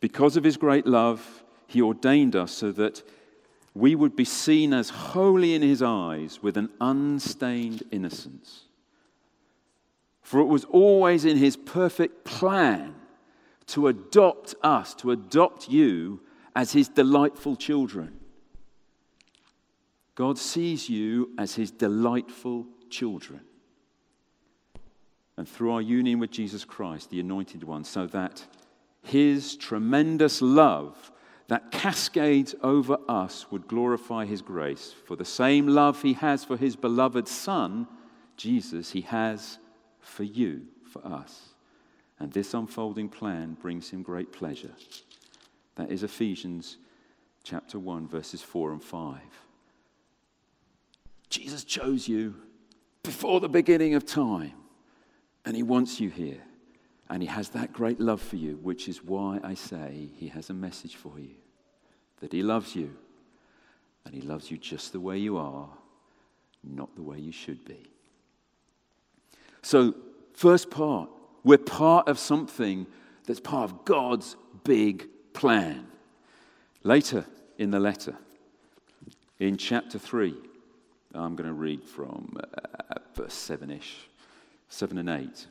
Because 0.01 0.37
of 0.37 0.45
his 0.45 0.57
great 0.57 0.87
love, 0.87 1.45
he 1.67 1.81
ordained 1.81 2.35
us 2.35 2.53
so 2.53 2.73
that 2.73 3.03
we 3.75 3.95
would 3.95 4.17
be 4.17 4.25
seen 4.25 4.73
as 4.73 4.91
holy 4.91 5.55
in 5.55 5.63
his 5.63 5.83
eyes 5.83 6.43
with 6.43 6.57
an 6.57 6.71
unstained 6.81 7.83
innocence. 7.91 8.65
For 10.23 10.41
it 10.41 10.47
was 10.47 10.65
always 10.65 11.25
in 11.25 11.37
his 11.37 11.57
perfect 11.57 12.25
plan 12.25 12.95
to 13.67 13.87
adopt 13.89 14.55
us, 14.63 14.95
to 14.97 15.13
adopt 15.13 15.69
you 15.69 16.21
as 16.57 16.73
his 16.73 16.89
delightful 16.89 17.57
children. 17.57 18.19
God 20.15 20.39
sees 20.39 20.89
you 20.89 21.31
as 21.39 21.55
his 21.55 21.71
delightful 21.71 22.67
children. 22.91 23.41
And 25.37 25.49
through 25.49 25.73
our 25.73 25.81
union 25.81 26.19
with 26.19 26.31
Jesus 26.31 26.65
Christ, 26.65 27.11
the 27.11 27.21
Anointed 27.21 27.65
One, 27.65 27.85
so 27.85 28.07
that 28.09 28.45
his 29.03 29.57
tremendous 29.57 30.43
love 30.43 31.13
that 31.49 31.73
cascades 31.73 32.55
over 32.63 32.97
us 33.09 33.51
would 33.51 33.67
glorify 33.67 34.25
his 34.25 34.41
grace. 34.41 34.95
For 35.07 35.17
the 35.17 35.25
same 35.25 35.67
love 35.67 36.01
he 36.03 36.13
has 36.15 36.45
for 36.45 36.57
his 36.57 36.77
beloved 36.77 37.27
Son, 37.27 37.89
Jesus, 38.37 38.93
he 38.93 39.01
has 39.03 39.59
for 39.99 40.23
you, 40.23 40.63
for 40.85 41.05
us. 41.05 41.49
And 42.21 42.33
this 42.33 42.55
unfolding 42.55 43.09
plan 43.09 43.57
brings 43.61 43.91
him 43.91 44.03
great 44.03 44.33
pleasure. 44.33 44.73
That 45.75 45.91
is 45.91 46.03
Ephesians 46.03 46.77
chapter 47.43 47.79
1, 47.79 48.07
verses 48.07 48.43
4 48.43 48.73
and 48.73 48.85
5. 48.85 49.19
Jesus 51.31 51.65
chose 51.65 52.07
you 52.07 52.35
before 53.03 53.41
the 53.41 53.49
beginning 53.49 53.95
of 53.95 54.05
time, 54.05 54.53
and 55.45 55.57
he 55.57 55.63
wants 55.63 56.01
you 56.01 56.11
here. 56.11 56.43
And 57.11 57.23
he 57.23 57.29
has 57.29 57.49
that 57.51 57.73
great 57.73 58.01
love 58.01 58.23
for 58.23 58.37
you, 58.37 58.61
which 58.63 58.89
is 58.89 59.03
why 59.03 59.41
I 59.43 59.55
say 59.55 60.09
he 60.17 60.29
has 60.29 60.49
a 60.49 60.55
message 60.55 60.95
for 60.95 61.19
you 61.19 61.35
that 62.21 62.33
he 62.33 62.43
loves 62.43 62.77
you. 62.77 62.97
And 64.07 64.15
he 64.15 64.23
loves 64.23 64.51
you 64.51 64.57
just 64.57 64.93
the 64.93 65.01
way 65.01 65.19
you 65.19 65.37
are, 65.37 65.69
not 66.63 66.95
the 66.95 67.03
way 67.03 67.19
you 67.19 67.33
should 67.33 67.65
be. 67.67 67.83
So, 69.61 69.95
first 70.33 70.71
part, 70.71 71.11
we're 71.45 71.59
part 71.59 72.09
of 72.09 72.19
something 72.19 72.87
that's 73.27 73.41
part 73.41 73.71
of 73.71 73.85
God's 73.85 74.37
big 74.65 75.07
plan. 75.35 75.87
Later 76.83 77.27
in 77.59 77.71
the 77.71 77.81
letter, 77.81 78.17
in 79.39 79.57
chapter 79.57 79.99
3, 79.99 80.35
I'm 81.15 81.37
going 81.37 81.49
to 81.49 81.55
read 81.55 81.85
from 81.85 82.39
uh, 82.43 82.99
verse 83.15 83.35
7 83.35 83.71
ish, 83.71 84.09
7 84.69 84.97
and 84.97 85.11
8. 85.11 85.47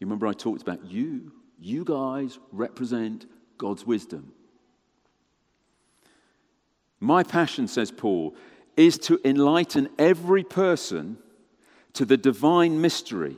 You 0.00 0.06
remember 0.06 0.26
I 0.26 0.32
talked 0.32 0.62
about 0.62 0.84
you? 0.86 1.30
You 1.60 1.84
guys 1.84 2.38
represent 2.52 3.26
God's 3.58 3.86
wisdom. 3.86 4.32
My 6.98 7.22
passion, 7.22 7.68
says 7.68 7.90
Paul, 7.90 8.34
is 8.76 8.96
to 8.98 9.20
enlighten 9.24 9.90
every 9.98 10.42
person 10.42 11.18
to 11.92 12.06
the 12.06 12.16
divine 12.16 12.80
mystery. 12.80 13.36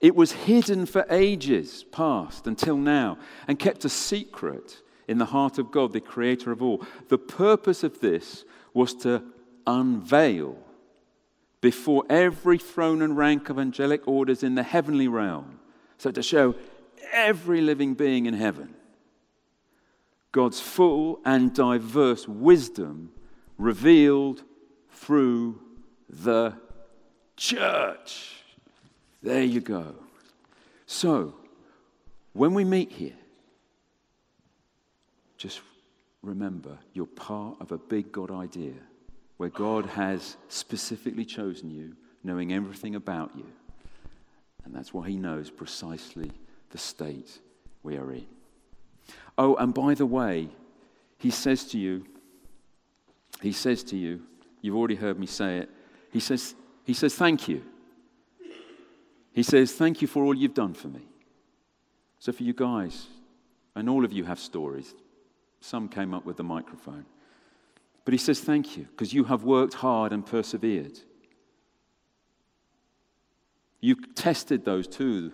It 0.00 0.16
was 0.16 0.32
hidden 0.32 0.86
for 0.86 1.06
ages 1.10 1.84
past 1.92 2.46
until 2.46 2.76
now 2.76 3.18
and 3.46 3.58
kept 3.58 3.84
a 3.84 3.88
secret 3.88 4.82
in 5.06 5.18
the 5.18 5.26
heart 5.26 5.58
of 5.58 5.70
God, 5.70 5.92
the 5.92 6.00
creator 6.00 6.50
of 6.50 6.62
all. 6.62 6.84
The 7.08 7.18
purpose 7.18 7.84
of 7.84 8.00
this 8.00 8.44
was 8.74 8.94
to 8.94 9.22
unveil 9.66 10.56
before 11.60 12.04
every 12.08 12.58
throne 12.58 13.02
and 13.02 13.16
rank 13.16 13.48
of 13.48 13.58
angelic 13.58 14.08
orders 14.08 14.42
in 14.42 14.54
the 14.56 14.62
heavenly 14.62 15.06
realm 15.06 15.59
so, 16.00 16.10
to 16.10 16.22
show 16.22 16.54
every 17.12 17.60
living 17.60 17.92
being 17.92 18.24
in 18.24 18.32
heaven 18.32 18.74
God's 20.32 20.58
full 20.58 21.20
and 21.26 21.52
diverse 21.52 22.26
wisdom 22.26 23.12
revealed 23.58 24.42
through 24.88 25.60
the 26.08 26.54
church. 27.36 28.36
There 29.22 29.42
you 29.42 29.60
go. 29.60 29.94
So, 30.86 31.34
when 32.32 32.54
we 32.54 32.64
meet 32.64 32.92
here, 32.92 33.18
just 35.36 35.60
remember 36.22 36.78
you're 36.94 37.04
part 37.04 37.56
of 37.60 37.72
a 37.72 37.78
big 37.78 38.10
God 38.10 38.30
idea 38.30 38.72
where 39.36 39.50
God 39.50 39.84
has 39.84 40.38
specifically 40.48 41.26
chosen 41.26 41.70
you, 41.70 41.94
knowing 42.24 42.54
everything 42.54 42.94
about 42.94 43.32
you. 43.36 43.44
And 44.64 44.74
that's 44.74 44.92
why 44.94 45.08
He 45.08 45.16
knows 45.16 45.50
precisely 45.50 46.30
the 46.70 46.78
state 46.78 47.40
we 47.82 47.96
are 47.96 48.12
in. 48.12 48.26
Oh, 49.38 49.56
and 49.56 49.74
by 49.74 49.94
the 49.94 50.06
way, 50.06 50.48
He 51.18 51.30
says 51.30 51.64
to 51.66 51.78
you, 51.78 52.04
He 53.40 53.52
says 53.52 53.82
to 53.84 53.96
you, 53.96 54.22
you've 54.60 54.76
already 54.76 54.96
heard 54.96 55.18
me 55.18 55.26
say 55.26 55.58
it, 55.58 55.70
He 56.12 56.20
says, 56.20 56.54
he 56.84 56.94
says 56.94 57.14
thank 57.14 57.46
you. 57.46 57.62
He 59.32 59.42
says, 59.42 59.72
Thank 59.72 60.02
you 60.02 60.08
for 60.08 60.24
all 60.24 60.34
you've 60.34 60.54
done 60.54 60.74
for 60.74 60.88
me. 60.88 61.06
So, 62.18 62.32
for 62.32 62.42
you 62.42 62.52
guys, 62.52 63.06
and 63.74 63.88
all 63.88 64.04
of 64.04 64.12
you 64.12 64.24
have 64.24 64.40
stories, 64.40 64.94
some 65.60 65.88
came 65.88 66.12
up 66.12 66.24
with 66.24 66.36
the 66.36 66.44
microphone. 66.44 67.06
But 68.04 68.12
he 68.12 68.18
says, 68.18 68.40
Thank 68.40 68.76
you, 68.76 68.84
because 68.84 69.12
you 69.12 69.24
have 69.24 69.44
worked 69.44 69.74
hard 69.74 70.12
and 70.12 70.24
persevered. 70.24 70.98
You 73.80 73.96
tested 74.14 74.64
those 74.64 74.86
two 74.86 75.32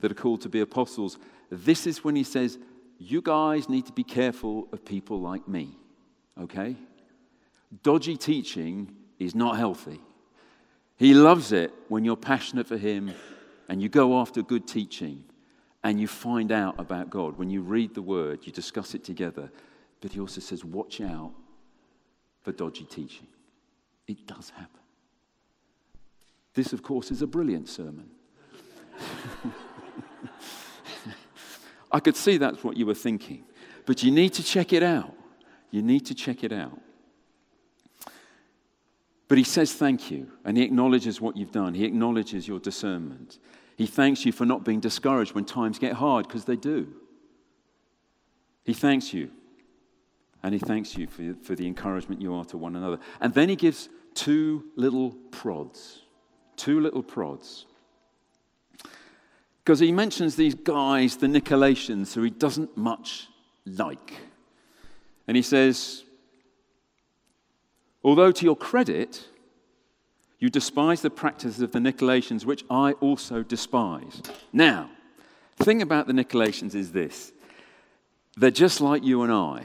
that 0.00 0.10
are 0.10 0.14
called 0.14 0.42
to 0.42 0.48
be 0.48 0.60
apostles. 0.60 1.18
This 1.50 1.86
is 1.86 2.04
when 2.04 2.16
he 2.16 2.24
says, 2.24 2.58
You 2.98 3.20
guys 3.20 3.68
need 3.68 3.86
to 3.86 3.92
be 3.92 4.04
careful 4.04 4.68
of 4.72 4.84
people 4.84 5.20
like 5.20 5.48
me, 5.48 5.76
okay? 6.40 6.76
Dodgy 7.82 8.16
teaching 8.16 8.94
is 9.18 9.34
not 9.34 9.56
healthy. 9.56 10.00
He 10.96 11.14
loves 11.14 11.52
it 11.52 11.72
when 11.88 12.04
you're 12.04 12.16
passionate 12.16 12.66
for 12.66 12.76
him 12.76 13.12
and 13.68 13.80
you 13.82 13.88
go 13.88 14.20
after 14.20 14.42
good 14.42 14.66
teaching 14.66 15.24
and 15.84 16.00
you 16.00 16.08
find 16.08 16.50
out 16.50 16.78
about 16.78 17.10
God. 17.10 17.38
When 17.38 17.50
you 17.50 17.62
read 17.62 17.94
the 17.94 18.02
word, 18.02 18.40
you 18.42 18.52
discuss 18.52 18.94
it 18.94 19.04
together. 19.04 19.50
But 20.00 20.12
he 20.12 20.20
also 20.20 20.40
says, 20.40 20.64
Watch 20.64 21.00
out 21.00 21.32
for 22.42 22.52
dodgy 22.52 22.84
teaching. 22.84 23.26
It 24.06 24.26
does 24.26 24.50
happen. 24.50 24.77
This, 26.54 26.72
of 26.72 26.82
course, 26.82 27.10
is 27.10 27.22
a 27.22 27.26
brilliant 27.26 27.68
sermon. 27.68 28.10
I 31.92 32.00
could 32.00 32.16
see 32.16 32.36
that's 32.36 32.64
what 32.64 32.76
you 32.76 32.86
were 32.86 32.94
thinking. 32.94 33.44
But 33.86 34.02
you 34.02 34.10
need 34.10 34.34
to 34.34 34.42
check 34.42 34.72
it 34.72 34.82
out. 34.82 35.14
You 35.70 35.82
need 35.82 36.06
to 36.06 36.14
check 36.14 36.44
it 36.44 36.52
out. 36.52 36.80
But 39.28 39.38
he 39.38 39.44
says 39.44 39.72
thank 39.74 40.10
you, 40.10 40.30
and 40.44 40.56
he 40.56 40.62
acknowledges 40.62 41.20
what 41.20 41.36
you've 41.36 41.52
done. 41.52 41.74
He 41.74 41.84
acknowledges 41.84 42.48
your 42.48 42.58
discernment. 42.58 43.38
He 43.76 43.86
thanks 43.86 44.24
you 44.24 44.32
for 44.32 44.46
not 44.46 44.64
being 44.64 44.80
discouraged 44.80 45.34
when 45.34 45.44
times 45.44 45.78
get 45.78 45.92
hard, 45.92 46.26
because 46.26 46.46
they 46.46 46.56
do. 46.56 46.94
He 48.64 48.74
thanks 48.74 49.12
you 49.14 49.30
and 50.42 50.54
he 50.54 50.58
thanks 50.58 50.96
you 50.96 51.06
for, 51.06 51.34
for 51.42 51.54
the 51.54 51.66
encouragement 51.66 52.20
you 52.20 52.34
are 52.34 52.44
to 52.46 52.58
one 52.58 52.76
another. 52.76 52.98
And 53.20 53.34
then 53.34 53.48
he 53.48 53.56
gives 53.56 53.88
two 54.14 54.64
little 54.76 55.12
prods. 55.30 56.02
Two 56.58 56.80
little 56.80 57.02
prods. 57.02 57.64
Because 59.64 59.78
he 59.78 59.92
mentions 59.92 60.36
these 60.36 60.54
guys, 60.54 61.16
the 61.16 61.26
Nicolaitans, 61.26 62.12
who 62.12 62.22
he 62.22 62.30
doesn't 62.30 62.76
much 62.76 63.28
like. 63.64 64.14
And 65.26 65.36
he 65.36 65.42
says, 65.42 66.04
Although 68.04 68.32
to 68.32 68.44
your 68.44 68.56
credit, 68.56 69.26
you 70.38 70.50
despise 70.50 71.00
the 71.00 71.10
practices 71.10 71.60
of 71.60 71.72
the 71.72 71.78
Nicolaitans, 71.78 72.44
which 72.44 72.64
I 72.70 72.92
also 72.92 73.42
despise. 73.42 74.22
Now, 74.52 74.90
the 75.56 75.64
thing 75.64 75.80
about 75.80 76.06
the 76.06 76.12
Nicolaitans 76.12 76.74
is 76.74 76.92
this 76.92 77.32
they're 78.36 78.50
just 78.50 78.80
like 78.80 79.02
you 79.02 79.22
and 79.22 79.32
I 79.32 79.64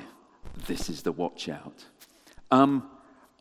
this 0.68 0.90
is 0.90 1.02
the 1.02 1.12
watch 1.12 1.50
out. 1.50 1.86
Um, 2.52 2.90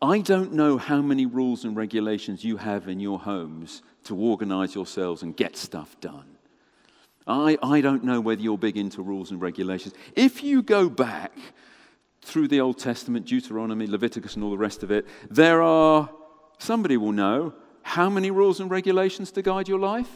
I 0.03 0.19
don't 0.19 0.51
know 0.51 0.77
how 0.77 1.01
many 1.01 1.25
rules 1.25 1.63
and 1.63 1.77
regulations 1.77 2.43
you 2.43 2.57
have 2.57 2.89
in 2.89 2.99
your 2.99 3.17
homes 3.17 3.81
to 4.03 4.17
organize 4.17 4.75
yourselves 4.75 5.23
and 5.23 5.33
get 5.33 5.55
stuff 5.55 5.97
done. 6.01 6.25
I, 7.25 7.57
I 7.63 7.79
don't 7.79 8.03
know 8.03 8.19
whether 8.19 8.41
you're 8.41 8.57
big 8.57 8.75
into 8.75 9.01
rules 9.01 9.31
and 9.31 9.41
regulations. 9.41 9.93
If 10.13 10.43
you 10.43 10.61
go 10.61 10.89
back 10.89 11.31
through 12.21 12.49
the 12.49 12.59
Old 12.59 12.79
Testament, 12.79 13.27
Deuteronomy, 13.27 13.87
Leviticus, 13.87 14.35
and 14.35 14.43
all 14.43 14.51
the 14.51 14.57
rest 14.57 14.83
of 14.83 14.91
it, 14.91 15.07
there 15.31 15.61
are, 15.61 16.09
somebody 16.57 16.97
will 16.97 17.13
know, 17.13 17.53
how 17.81 18.09
many 18.09 18.29
rules 18.29 18.59
and 18.59 18.69
regulations 18.69 19.31
to 19.31 19.41
guide 19.41 19.69
your 19.69 19.79
life? 19.79 20.09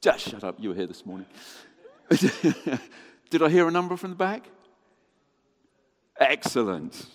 Just 0.00 0.28
shut 0.28 0.42
up, 0.42 0.56
you 0.58 0.70
were 0.70 0.74
here 0.74 0.88
this 0.88 1.06
morning. 1.06 1.26
Did 3.30 3.42
I 3.42 3.48
hear 3.48 3.68
a 3.68 3.70
number 3.70 3.96
from 3.96 4.10
the 4.10 4.16
back? 4.16 4.48
Excellent. 6.18 7.06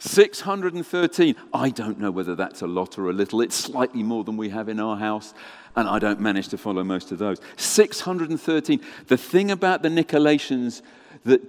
613. 0.00 1.36
I 1.52 1.70
don't 1.70 1.98
know 1.98 2.10
whether 2.10 2.34
that's 2.34 2.62
a 2.62 2.66
lot 2.66 2.98
or 2.98 3.10
a 3.10 3.12
little. 3.12 3.40
It's 3.40 3.54
slightly 3.54 4.02
more 4.02 4.24
than 4.24 4.36
we 4.36 4.48
have 4.48 4.68
in 4.68 4.80
our 4.80 4.96
house, 4.96 5.34
and 5.76 5.86
I 5.86 5.98
don't 5.98 6.20
manage 6.20 6.48
to 6.48 6.58
follow 6.58 6.82
most 6.82 7.12
of 7.12 7.18
those. 7.18 7.38
613. 7.56 8.80
The 9.06 9.16
thing 9.16 9.50
about 9.50 9.82
the 9.82 9.90
Nicolaitans 9.90 10.82
that 11.24 11.42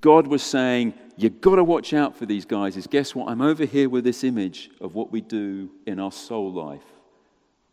God 0.00 0.26
was 0.26 0.42
saying, 0.42 0.94
you've 1.16 1.40
got 1.40 1.56
to 1.56 1.64
watch 1.64 1.94
out 1.94 2.16
for 2.16 2.26
these 2.26 2.44
guys, 2.44 2.76
is 2.76 2.86
guess 2.86 3.14
what? 3.14 3.28
I'm 3.28 3.40
over 3.40 3.64
here 3.64 3.88
with 3.88 4.04
this 4.04 4.24
image 4.24 4.70
of 4.80 4.94
what 4.94 5.10
we 5.10 5.22
do 5.22 5.70
in 5.86 5.98
our 5.98 6.12
soul 6.12 6.52
life, 6.52 6.84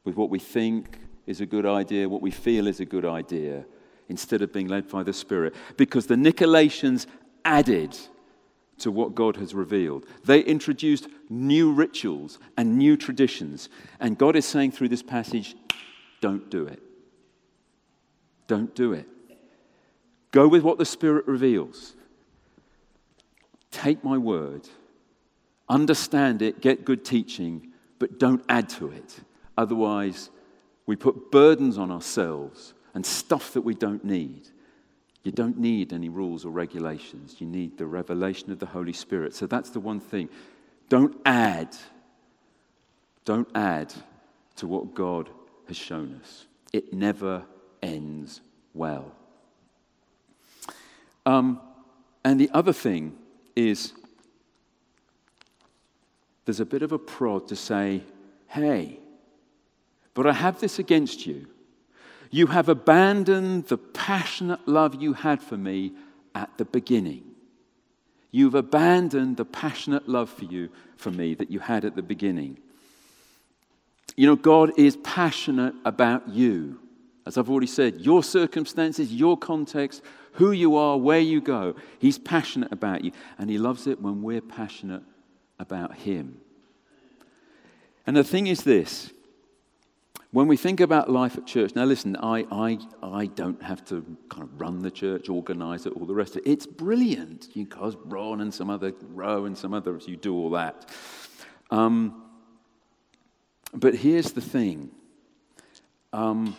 with 0.06 0.16
what 0.16 0.30
we 0.30 0.40
think 0.40 1.00
is 1.26 1.42
a 1.42 1.46
good 1.46 1.66
idea, 1.66 2.08
what 2.08 2.22
we 2.22 2.32
feel 2.32 2.68
is 2.68 2.80
a 2.80 2.86
good 2.86 3.06
idea 3.06 3.66
instead 4.08 4.42
of 4.42 4.54
being 4.54 4.70
led 4.70 4.88
by 4.88 5.04
the 5.04 5.12
Spirit. 5.12 5.54
Because 5.76 6.08
the 6.08 6.16
Nicolaitans 6.16 7.08
added 7.44 7.98
to 8.80 8.92
what 8.92 9.16
God 9.16 9.38
has 9.38 9.54
revealed. 9.54 10.06
They 10.24 10.42
introduced 10.42 11.08
new 11.30 11.72
rituals 11.72 12.40
and 12.58 12.78
new 12.78 12.96
traditions. 12.98 13.70
And 14.00 14.18
God 14.18 14.36
is 14.36 14.46
saying 14.46 14.72
through 14.72 14.90
this 14.90 15.04
passage, 15.04 15.56
don't 16.22 16.50
do 16.50 16.66
it. 16.66 16.82
Don't 18.48 18.74
do 18.76 18.94
it. 18.94 19.08
Go 20.32 20.48
with 20.48 20.64
what 20.64 20.78
the 20.78 20.86
Spirit 20.86 21.28
reveals. 21.28 21.96
Take 23.72 24.04
my 24.04 24.18
word, 24.18 24.68
understand 25.70 26.42
it, 26.42 26.62
get 26.62 26.86
good 26.86 27.04
teaching, 27.04 27.72
but 28.00 28.20
don't 28.20 28.44
add 28.48 28.70
to 28.70 28.90
it. 28.92 29.20
Otherwise, 29.58 30.30
we 30.86 30.96
put 30.96 31.32
burdens 31.32 31.78
on 31.78 31.92
ourselves 31.92 32.74
and 32.94 33.06
stuff 33.06 33.54
that 33.54 33.62
we 33.62 33.76
don't 33.76 34.04
need. 34.06 34.48
You 35.28 35.34
don't 35.34 35.60
need 35.60 35.92
any 35.92 36.08
rules 36.08 36.46
or 36.46 36.52
regulations. 36.52 37.36
You 37.40 37.48
need 37.48 37.78
the 37.78 37.86
revelation 37.86 38.50
of 38.50 38.60
the 38.60 38.66
Holy 38.66 38.94
Spirit. 38.94 39.36
So 39.36 39.46
that's 39.46 39.72
the 39.72 39.82
one 39.82 40.00
thing. 40.00 40.30
Don't 40.88 41.20
add. 41.26 41.76
Don't 43.26 43.50
add 43.54 43.94
to 44.56 44.68
what 44.68 44.94
God 44.94 45.30
has 45.68 45.76
shown 45.76 46.18
us. 46.24 46.46
It 46.72 46.94
never 46.94 47.44
ends 47.84 48.40
well. 48.74 49.12
Um, 51.26 51.60
and 52.24 52.40
the 52.40 52.50
other 52.54 52.72
thing 52.72 53.14
is 53.54 53.92
there's 56.46 56.62
a 56.62 56.66
bit 56.66 56.84
of 56.84 56.94
a 56.94 56.98
prod 56.98 57.50
to 57.50 57.58
say, 57.58 58.02
hey, 58.48 58.98
but 60.14 60.26
I 60.26 60.32
have 60.32 60.62
this 60.62 60.80
against 60.80 61.28
you. 61.28 61.48
You 62.30 62.48
have 62.48 62.70
abandoned 62.70 63.66
the 63.68 63.78
passionate 63.78 64.68
love 64.68 65.02
you 65.02 65.14
had 65.14 65.42
for 65.42 65.58
me 65.58 65.94
at 66.36 66.58
the 66.58 66.66
beginning. 66.66 67.24
You've 68.32 68.56
abandoned 68.56 69.38
the 69.38 69.46
passionate 69.46 70.08
love 70.08 70.30
for 70.30 70.46
you 70.46 70.70
for 70.98 71.12
me 71.12 71.34
that 71.36 71.50
you 71.50 71.60
had 71.60 71.86
at 71.86 71.96
the 71.96 72.02
beginning. 72.02 72.60
You 74.16 74.28
know, 74.28 74.36
God 74.36 74.72
is 74.78 74.98
passionate 74.98 75.76
about 75.86 76.28
you. 76.28 76.80
As 77.26 77.38
I've 77.38 77.50
already 77.50 77.68
said, 77.68 78.02
your 78.02 78.24
circumstances, 78.24 79.14
your 79.14 79.38
context, 79.38 80.02
who 80.34 80.52
you 80.52 80.76
are, 80.76 80.98
where 80.98 81.20
you 81.20 81.42
go. 81.42 81.76
He's 82.00 82.18
passionate 82.18 82.72
about 82.72 83.04
you. 83.04 83.12
And 83.38 83.50
He 83.50 83.58
loves 83.58 83.88
it 83.88 84.02
when 84.02 84.22
we're 84.22 84.42
passionate 84.42 85.04
about 85.60 85.96
Him. 85.96 86.40
And 88.06 88.16
the 88.16 88.24
thing 88.24 88.48
is 88.48 88.64
this 88.64 89.12
when 90.38 90.48
we 90.48 90.56
think 90.56 90.82
about 90.82 91.10
life 91.10 91.36
at 91.36 91.48
church, 91.48 91.74
now 91.74 91.84
listen, 91.84 92.16
I, 92.16 92.46
I, 92.52 92.78
I 93.02 93.26
don't 93.26 93.60
have 93.64 93.84
to 93.86 94.06
kind 94.30 94.44
of 94.44 94.62
run 94.62 94.84
the 94.84 94.92
church, 94.92 95.30
organize 95.30 95.88
it, 95.88 95.94
all 95.94 96.06
the 96.06 96.14
rest 96.14 96.36
of 96.36 96.44
it. 96.46 96.52
It's 96.52 96.68
brilliant. 96.68 97.48
Guys, 97.70 97.96
Ron 98.06 98.42
and 98.42 98.54
some 98.54 98.70
other, 98.70 98.94
Row 99.02 99.46
and 99.46 99.58
some 99.58 99.74
others, 99.74 100.08
you 100.08 100.16
do 100.16 100.36
all 100.36 100.52
that. 100.52 100.92
Um, 101.72 102.22
but 103.74 103.96
here's 103.96 104.34
the 104.34 104.42
thing. 104.42 104.92
Um, 106.14 106.56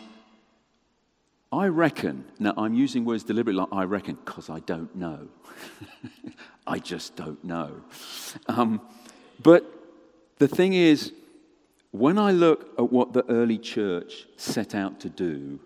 I 1.49 1.67
reckon, 1.67 2.25
now 2.37 2.55
I'm 2.57 2.73
using 2.73 3.05
words 3.05 3.23
deliberately 3.23 3.61
like 3.61 3.69
I 3.71 3.85
reckon 3.85 4.17
because 4.25 4.49
I 4.49 4.59
don't 4.59 4.93
know. 4.93 5.29
I 6.67 6.79
just 6.79 7.15
don't 7.15 7.41
know. 7.45 7.79
Um, 8.49 8.81
but 9.41 9.63
the 10.37 10.49
thing 10.49 10.73
is, 10.73 11.13
when 11.91 12.17
I 12.17 12.31
look 12.31 12.69
at 12.77 12.91
what 12.91 13.13
the 13.13 13.25
early 13.29 13.57
church 13.57 14.27
set 14.37 14.75
out 14.75 14.99
to 15.01 15.09
do, 15.09 15.59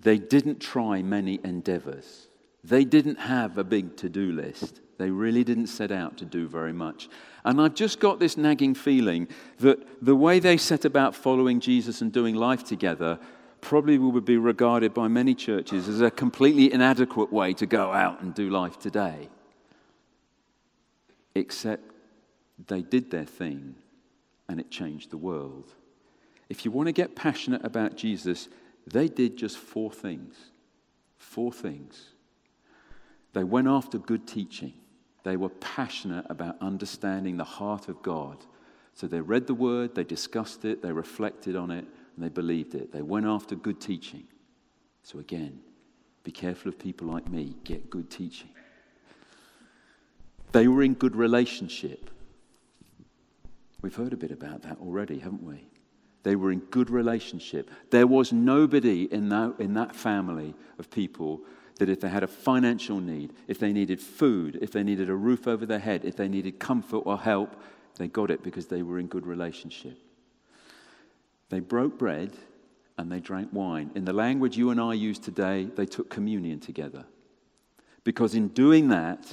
they 0.00 0.18
didn't 0.18 0.60
try 0.60 1.02
many 1.02 1.40
endeavors. 1.42 2.28
They 2.62 2.84
didn't 2.84 3.18
have 3.18 3.56
a 3.56 3.64
big 3.64 3.96
to 3.98 4.08
do 4.08 4.32
list. 4.32 4.80
They 4.98 5.10
really 5.10 5.42
didn't 5.42 5.66
set 5.68 5.90
out 5.90 6.18
to 6.18 6.24
do 6.24 6.46
very 6.46 6.72
much. 6.72 7.08
And 7.44 7.60
I've 7.60 7.74
just 7.74 7.98
got 7.98 8.20
this 8.20 8.36
nagging 8.36 8.74
feeling 8.74 9.28
that 9.58 10.04
the 10.04 10.14
way 10.14 10.38
they 10.38 10.56
set 10.56 10.84
about 10.84 11.14
following 11.14 11.60
Jesus 11.60 12.00
and 12.00 12.12
doing 12.12 12.34
life 12.34 12.64
together 12.64 13.18
probably 13.60 13.98
would 13.98 14.24
be 14.24 14.36
regarded 14.36 14.92
by 14.92 15.08
many 15.08 15.34
churches 15.34 15.88
as 15.88 16.00
a 16.00 16.10
completely 16.10 16.72
inadequate 16.72 17.32
way 17.32 17.54
to 17.54 17.66
go 17.66 17.92
out 17.92 18.20
and 18.20 18.34
do 18.34 18.50
life 18.50 18.78
today. 18.78 19.28
Except 21.34 21.82
they 22.66 22.82
did 22.82 23.10
their 23.10 23.24
thing 23.24 23.74
and 24.54 24.60
it 24.60 24.70
changed 24.70 25.10
the 25.10 25.16
world. 25.16 25.72
If 26.48 26.64
you 26.64 26.70
want 26.70 26.86
to 26.86 26.92
get 26.92 27.16
passionate 27.16 27.64
about 27.64 27.96
Jesus, 27.96 28.48
they 28.86 29.08
did 29.08 29.36
just 29.36 29.58
four 29.58 29.90
things. 29.90 30.36
Four 31.18 31.52
things. 31.52 32.10
They 33.32 33.42
went 33.42 33.66
after 33.66 33.98
good 33.98 34.28
teaching. 34.28 34.72
They 35.24 35.36
were 35.36 35.48
passionate 35.48 36.24
about 36.30 36.54
understanding 36.60 37.36
the 37.36 37.42
heart 37.42 37.88
of 37.88 38.00
God. 38.00 38.44
So 38.94 39.08
they 39.08 39.20
read 39.20 39.48
the 39.48 39.54
word, 39.54 39.96
they 39.96 40.04
discussed 40.04 40.64
it, 40.64 40.82
they 40.82 40.92
reflected 40.92 41.56
on 41.56 41.72
it, 41.72 41.84
and 42.14 42.24
they 42.24 42.28
believed 42.28 42.76
it. 42.76 42.92
They 42.92 43.02
went 43.02 43.26
after 43.26 43.56
good 43.56 43.80
teaching. 43.80 44.22
So 45.02 45.18
again, 45.18 45.58
be 46.22 46.30
careful 46.30 46.68
of 46.68 46.78
people 46.78 47.08
like 47.08 47.28
me, 47.28 47.56
get 47.64 47.90
good 47.90 48.08
teaching. 48.08 48.50
They 50.52 50.68
were 50.68 50.84
in 50.84 50.94
good 50.94 51.16
relationship. 51.16 52.10
We've 53.84 53.94
heard 53.94 54.14
a 54.14 54.16
bit 54.16 54.30
about 54.30 54.62
that 54.62 54.78
already, 54.78 55.18
haven't 55.18 55.42
we? 55.42 55.68
They 56.22 56.36
were 56.36 56.50
in 56.50 56.60
good 56.60 56.88
relationship. 56.88 57.70
There 57.90 58.06
was 58.06 58.32
nobody 58.32 59.02
in 59.12 59.28
that, 59.28 59.56
in 59.58 59.74
that 59.74 59.94
family 59.94 60.54
of 60.78 60.90
people 60.90 61.42
that 61.78 61.90
if 61.90 62.00
they 62.00 62.08
had 62.08 62.22
a 62.22 62.26
financial 62.26 62.98
need, 62.98 63.34
if 63.46 63.58
they 63.58 63.74
needed 63.74 64.00
food, 64.00 64.58
if 64.62 64.72
they 64.72 64.82
needed 64.82 65.10
a 65.10 65.14
roof 65.14 65.46
over 65.46 65.66
their 65.66 65.80
head, 65.80 66.06
if 66.06 66.16
they 66.16 66.28
needed 66.28 66.58
comfort 66.58 67.02
or 67.04 67.18
help, 67.18 67.60
they 67.98 68.08
got 68.08 68.30
it 68.30 68.42
because 68.42 68.68
they 68.68 68.82
were 68.82 68.98
in 68.98 69.06
good 69.06 69.26
relationship. 69.26 69.98
They 71.50 71.60
broke 71.60 71.98
bread 71.98 72.32
and 72.96 73.12
they 73.12 73.20
drank 73.20 73.50
wine. 73.52 73.90
In 73.94 74.06
the 74.06 74.14
language 74.14 74.56
you 74.56 74.70
and 74.70 74.80
I 74.80 74.94
use 74.94 75.18
today, 75.18 75.68
they 75.76 75.84
took 75.84 76.08
communion 76.08 76.58
together. 76.58 77.04
Because 78.02 78.34
in 78.34 78.48
doing 78.48 78.88
that, 78.88 79.30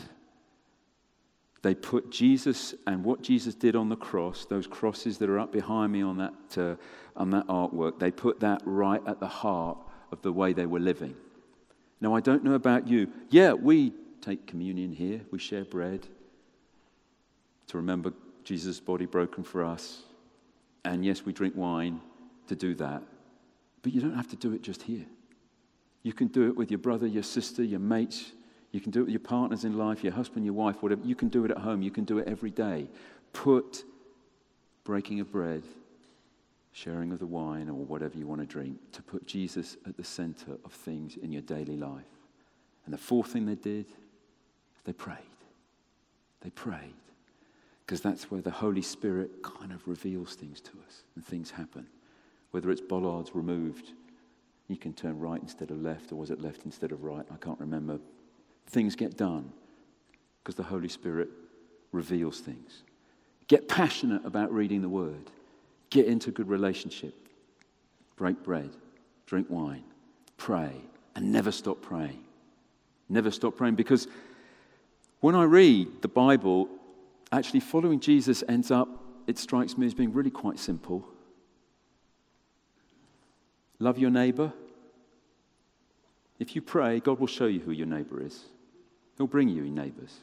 they 1.62 1.76
put 1.76 2.12
Jesus 2.12 2.74
and 2.88 3.04
what 3.04 3.21
Jesus 3.21 3.54
did 3.54 3.76
on 3.76 3.89
the 3.89 3.95
cross, 3.95 4.45
those 4.45 4.65
crosses 4.65 5.17
that 5.19 5.30
are 5.30 5.39
up 5.39 5.52
behind 5.52 5.91
me 5.91 6.02
on 6.02 6.17
that, 6.17 6.58
uh, 6.58 6.76
on 7.15 7.30
that 7.32 7.47
artwork, 7.47 8.00
they 8.00 8.10
put 8.10 8.39
that 8.39 8.62
right 8.65 9.02
at 9.06 9.19
the 9.19 9.28
heart 9.28 9.78
of 10.12 10.21
the 10.21 10.32
way 10.32 10.54
they 10.54 10.65
were 10.65 10.80
living. 10.80 11.15
Now, 12.00 12.15
I 12.15 12.19
don't 12.19 12.43
know 12.43 12.56
about 12.56 12.88
you. 12.88 13.10
Yeah, 13.30 13.54
we 13.54 13.93
take 14.21 14.47
communion 14.47 14.91
here, 14.91 15.21
we 15.30 15.38
share 15.38 15.65
bread 15.65 16.08
to 17.67 17.78
remember 17.78 18.12
Jesus' 18.43 18.80
body 18.80 19.06
broken 19.06 19.43
for 19.43 19.63
us. 19.63 20.02
And 20.84 21.06
yes, 21.06 21.26
we 21.26 21.32
drink 21.32 21.56
wine 21.56 22.02
to 22.47 22.56
do 22.56 22.74
that. 22.76 23.04
But 23.84 23.93
you 23.93 24.02
don't 24.02 24.15
have 24.15 24.30
to 24.30 24.36
do 24.36 24.54
it 24.54 24.62
just 24.62 24.82
here. 24.84 25.06
You 26.04 26.13
can 26.13 26.28
do 26.28 26.47
it 26.47 26.56
with 26.56 26.71
your 26.71 26.80
brother, 26.80 27.06
your 27.06 27.24
sister, 27.24 27.63
your 27.63 27.80
mates. 27.80 28.32
You 28.72 28.80
can 28.80 28.92
do 28.92 29.02
it 29.02 29.04
with 29.04 29.12
your 29.12 29.20
partners 29.20 29.66
in 29.66 29.78
life, 29.78 30.04
your 30.04 30.14
husband, 30.14 30.46
your 30.46 30.54
wife, 30.54 30.82
whatever. 30.82 31.02
You 31.04 31.16
can 31.16 31.28
do 31.28 31.44
it 31.46 31.52
at 31.52 31.58
home. 31.58 31.82
You 31.82 31.92
can 31.92 32.06
do 32.06 32.20
it 32.20 32.28
every 32.28 32.52
day. 32.52 32.88
Put 33.34 33.84
breaking 34.84 35.20
of 35.20 35.32
bread, 35.32 35.64
sharing 36.72 37.12
of 37.12 37.20
the 37.20 37.26
wine, 37.26 37.70
or 37.70 37.74
whatever 37.74 38.18
you 38.18 38.28
want 38.28 38.42
to 38.42 38.48
drink, 38.48 38.78
to 38.94 39.02
put 39.02 39.28
Jesus 39.28 39.78
at 39.86 39.98
the 39.98 40.04
center 40.04 40.58
of 40.64 40.72
things 40.72 41.18
in 41.18 41.32
your 41.32 41.42
daily 41.42 41.76
life. 41.76 42.06
And 42.86 42.94
the 42.94 42.98
fourth 42.98 43.28
thing 43.28 43.46
they 43.46 43.56
did, 43.56 43.86
they 44.86 44.94
prayed. 44.94 45.18
They 46.42 46.50
prayed 46.50 46.94
because 47.92 48.02
that's 48.02 48.32
where 48.32 48.42
the 48.42 48.50
Holy 48.50 48.82
Spirit 48.82 49.44
kind 49.44 49.74
of 49.74 49.86
reveals 49.86 50.36
things 50.36 50.62
to 50.62 50.72
us 50.88 51.04
and 51.16 51.26
things 51.26 51.52
happen. 51.52 51.86
Whether 52.52 52.72
it's 52.72 52.80
bollards 52.80 53.36
removed, 53.36 53.92
you 54.70 54.78
can 54.78 54.94
turn 54.94 55.20
right 55.20 55.42
instead 55.42 55.72
of 55.72 55.82
left, 55.82 56.14
or 56.14 56.16
was 56.16 56.32
it 56.32 56.40
left 56.40 56.62
instead 56.64 56.94
of 56.94 57.04
right? 57.04 57.26
I 57.30 57.36
can't 57.36 57.60
remember. 57.60 58.00
Things 58.72 58.96
get 58.96 59.18
done 59.18 59.52
because 60.42 60.56
the 60.56 60.64
Holy 60.64 60.88
Spirit 60.88 61.30
reveals 61.92 62.40
things. 62.40 62.84
Get 63.48 63.68
passionate 63.68 64.26
about 64.26 64.54
reading 64.54 64.82
the 64.82 64.90
Word. 64.90 65.30
Get 65.90 66.06
into 66.06 66.32
good 66.32 66.48
relationship. 66.48 67.14
Break 68.16 68.42
bread. 68.44 68.70
Drink 69.26 69.48
wine. 69.50 69.84
Pray. 70.38 70.72
And 71.16 71.34
never 71.34 71.52
stop 71.52 71.82
praying. 71.82 72.24
Never 73.10 73.30
stop 73.30 73.58
praying 73.58 73.76
because 73.76 74.08
when 75.20 75.36
I 75.36 75.44
read 75.44 76.02
the 76.02 76.08
Bible, 76.08 76.70
actually 77.32 77.60
following 77.60 78.00
Jesus 78.00 78.42
ends 78.48 78.72
up, 78.72 78.88
it 79.28 79.38
strikes 79.38 79.78
me 79.78 79.86
as 79.86 79.94
being 79.94 80.14
really 80.14 80.32
quite 80.32 80.60
simple. 80.60 81.06
Love 83.80 83.98
your 83.98 84.10
neighbor. 84.10 84.54
If 86.40 86.56
you 86.56 86.62
pray, 86.62 87.02
God 87.02 87.20
will 87.20 87.28
show 87.28 87.48
you 87.48 87.60
who 87.60 87.72
your 87.72 87.86
neighbor 87.86 88.26
is. 88.26 88.46
He'll 89.22 89.28
bring 89.28 89.50
you 89.50 89.66
in 89.66 89.76
neighbors. 89.76 90.18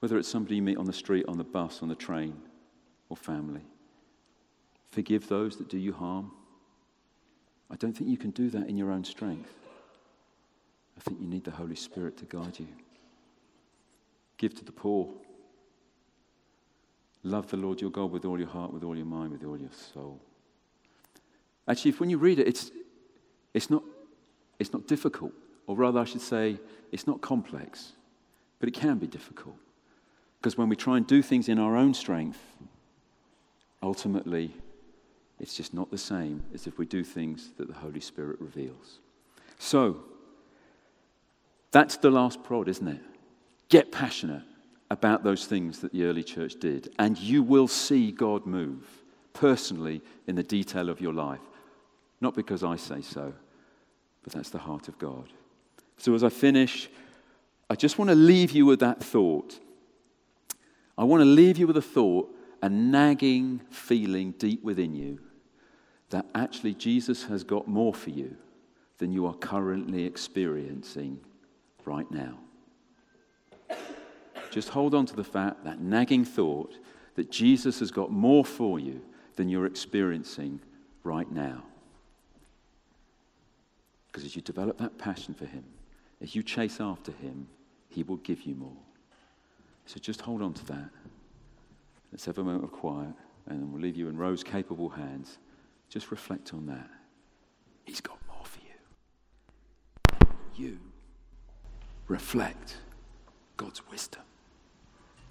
Whether 0.00 0.18
it's 0.18 0.26
somebody 0.26 0.56
you 0.56 0.62
meet 0.62 0.76
on 0.76 0.86
the 0.86 0.92
street, 0.92 1.26
on 1.28 1.38
the 1.38 1.44
bus, 1.44 1.82
on 1.82 1.88
the 1.88 1.94
train, 1.94 2.34
or 3.08 3.16
family. 3.16 3.60
Forgive 4.90 5.28
those 5.28 5.56
that 5.58 5.68
do 5.68 5.78
you 5.78 5.92
harm. 5.92 6.32
I 7.70 7.76
don't 7.76 7.96
think 7.96 8.10
you 8.10 8.16
can 8.16 8.30
do 8.32 8.50
that 8.50 8.68
in 8.68 8.76
your 8.76 8.90
own 8.90 9.04
strength. 9.04 9.52
I 10.98 11.00
think 11.02 11.20
you 11.20 11.28
need 11.28 11.44
the 11.44 11.52
Holy 11.52 11.76
Spirit 11.76 12.16
to 12.16 12.24
guide 12.24 12.58
you. 12.58 12.66
Give 14.36 14.52
to 14.52 14.64
the 14.64 14.72
poor. 14.72 15.08
Love 17.22 17.48
the 17.52 17.56
Lord 17.56 17.80
your 17.80 17.92
God 17.92 18.10
with 18.10 18.24
all 18.24 18.40
your 18.40 18.48
heart, 18.48 18.72
with 18.72 18.82
all 18.82 18.96
your 18.96 19.06
mind, 19.06 19.30
with 19.30 19.44
all 19.44 19.56
your 19.56 19.70
soul. 19.94 20.20
Actually, 21.68 21.90
if 21.90 22.00
when 22.00 22.10
you 22.10 22.18
read 22.18 22.40
it, 22.40 22.48
it's, 22.48 22.72
it's, 23.54 23.70
not, 23.70 23.84
it's 24.58 24.72
not 24.72 24.88
difficult, 24.88 25.34
or 25.70 25.76
rather, 25.76 26.00
I 26.00 26.04
should 26.04 26.20
say, 26.20 26.58
it's 26.90 27.06
not 27.06 27.20
complex, 27.20 27.92
but 28.58 28.68
it 28.68 28.72
can 28.72 28.98
be 28.98 29.06
difficult. 29.06 29.54
Because 30.40 30.58
when 30.58 30.68
we 30.68 30.74
try 30.74 30.96
and 30.96 31.06
do 31.06 31.22
things 31.22 31.48
in 31.48 31.60
our 31.60 31.76
own 31.76 31.94
strength, 31.94 32.40
ultimately, 33.80 34.52
it's 35.38 35.54
just 35.54 35.72
not 35.72 35.88
the 35.92 35.96
same 35.96 36.42
as 36.52 36.66
if 36.66 36.76
we 36.76 36.86
do 36.86 37.04
things 37.04 37.52
that 37.56 37.68
the 37.68 37.74
Holy 37.74 38.00
Spirit 38.00 38.40
reveals. 38.40 38.98
So, 39.60 40.02
that's 41.70 41.98
the 41.98 42.10
last 42.10 42.42
prod, 42.42 42.66
isn't 42.66 42.88
it? 42.88 43.00
Get 43.68 43.92
passionate 43.92 44.42
about 44.90 45.22
those 45.22 45.46
things 45.46 45.78
that 45.82 45.92
the 45.92 46.02
early 46.02 46.24
church 46.24 46.54
did, 46.58 46.92
and 46.98 47.16
you 47.16 47.44
will 47.44 47.68
see 47.68 48.10
God 48.10 48.44
move 48.44 48.88
personally 49.34 50.02
in 50.26 50.34
the 50.34 50.42
detail 50.42 50.88
of 50.88 51.00
your 51.00 51.14
life. 51.14 51.38
Not 52.20 52.34
because 52.34 52.64
I 52.64 52.74
say 52.74 53.02
so, 53.02 53.32
but 54.24 54.32
that's 54.32 54.50
the 54.50 54.58
heart 54.58 54.88
of 54.88 54.98
God. 54.98 55.28
So 56.00 56.14
as 56.14 56.24
I 56.24 56.30
finish, 56.30 56.88
I 57.68 57.74
just 57.74 57.98
want 57.98 58.08
to 58.08 58.14
leave 58.14 58.52
you 58.52 58.64
with 58.64 58.80
that 58.80 59.04
thought. 59.04 59.60
I 60.96 61.04
want 61.04 61.20
to 61.20 61.26
leave 61.26 61.58
you 61.58 61.66
with 61.66 61.76
a 61.76 61.82
thought, 61.82 62.34
a 62.62 62.70
nagging 62.70 63.60
feeling 63.68 64.30
deep 64.32 64.62
within 64.62 64.94
you 64.94 65.18
that 66.08 66.24
actually 66.34 66.72
Jesus 66.72 67.24
has 67.24 67.44
got 67.44 67.68
more 67.68 67.92
for 67.92 68.08
you 68.08 68.34
than 68.96 69.12
you 69.12 69.26
are 69.26 69.34
currently 69.34 70.06
experiencing 70.06 71.20
right 71.84 72.10
now. 72.10 72.38
Just 74.50 74.70
hold 74.70 74.94
on 74.94 75.04
to 75.04 75.14
the 75.14 75.22
fact, 75.22 75.64
that 75.64 75.80
nagging 75.80 76.24
thought, 76.24 76.78
that 77.14 77.30
Jesus 77.30 77.78
has 77.80 77.90
got 77.90 78.10
more 78.10 78.44
for 78.44 78.80
you 78.80 79.02
than 79.36 79.50
you're 79.50 79.66
experiencing 79.66 80.60
right 81.04 81.30
now. 81.30 81.62
Because 84.06 84.24
as 84.24 84.34
you 84.34 84.40
develop 84.40 84.78
that 84.78 84.96
passion 84.96 85.34
for 85.34 85.44
Him, 85.44 85.64
as 86.22 86.34
you 86.34 86.42
chase 86.42 86.80
after 86.80 87.12
Him, 87.12 87.46
He 87.88 88.02
will 88.02 88.16
give 88.18 88.42
you 88.42 88.54
more. 88.54 88.76
So 89.86 89.98
just 89.98 90.20
hold 90.20 90.42
on 90.42 90.54
to 90.54 90.66
that. 90.66 90.90
Let's 92.12 92.24
have 92.26 92.38
a 92.38 92.44
moment 92.44 92.64
of 92.64 92.72
quiet, 92.72 93.14
and 93.46 93.60
then 93.60 93.72
we'll 93.72 93.82
leave 93.82 93.96
you 93.96 94.08
in 94.08 94.16
Rose's 94.16 94.44
capable 94.44 94.88
hands. 94.88 95.38
Just 95.88 96.10
reflect 96.10 96.54
on 96.54 96.66
that. 96.66 96.88
He's 97.84 98.00
got 98.00 98.18
more 98.28 98.44
for 98.44 98.60
you. 98.60 100.28
You 100.54 100.78
reflect 102.06 102.76
God's 103.56 103.86
wisdom. 103.90 104.22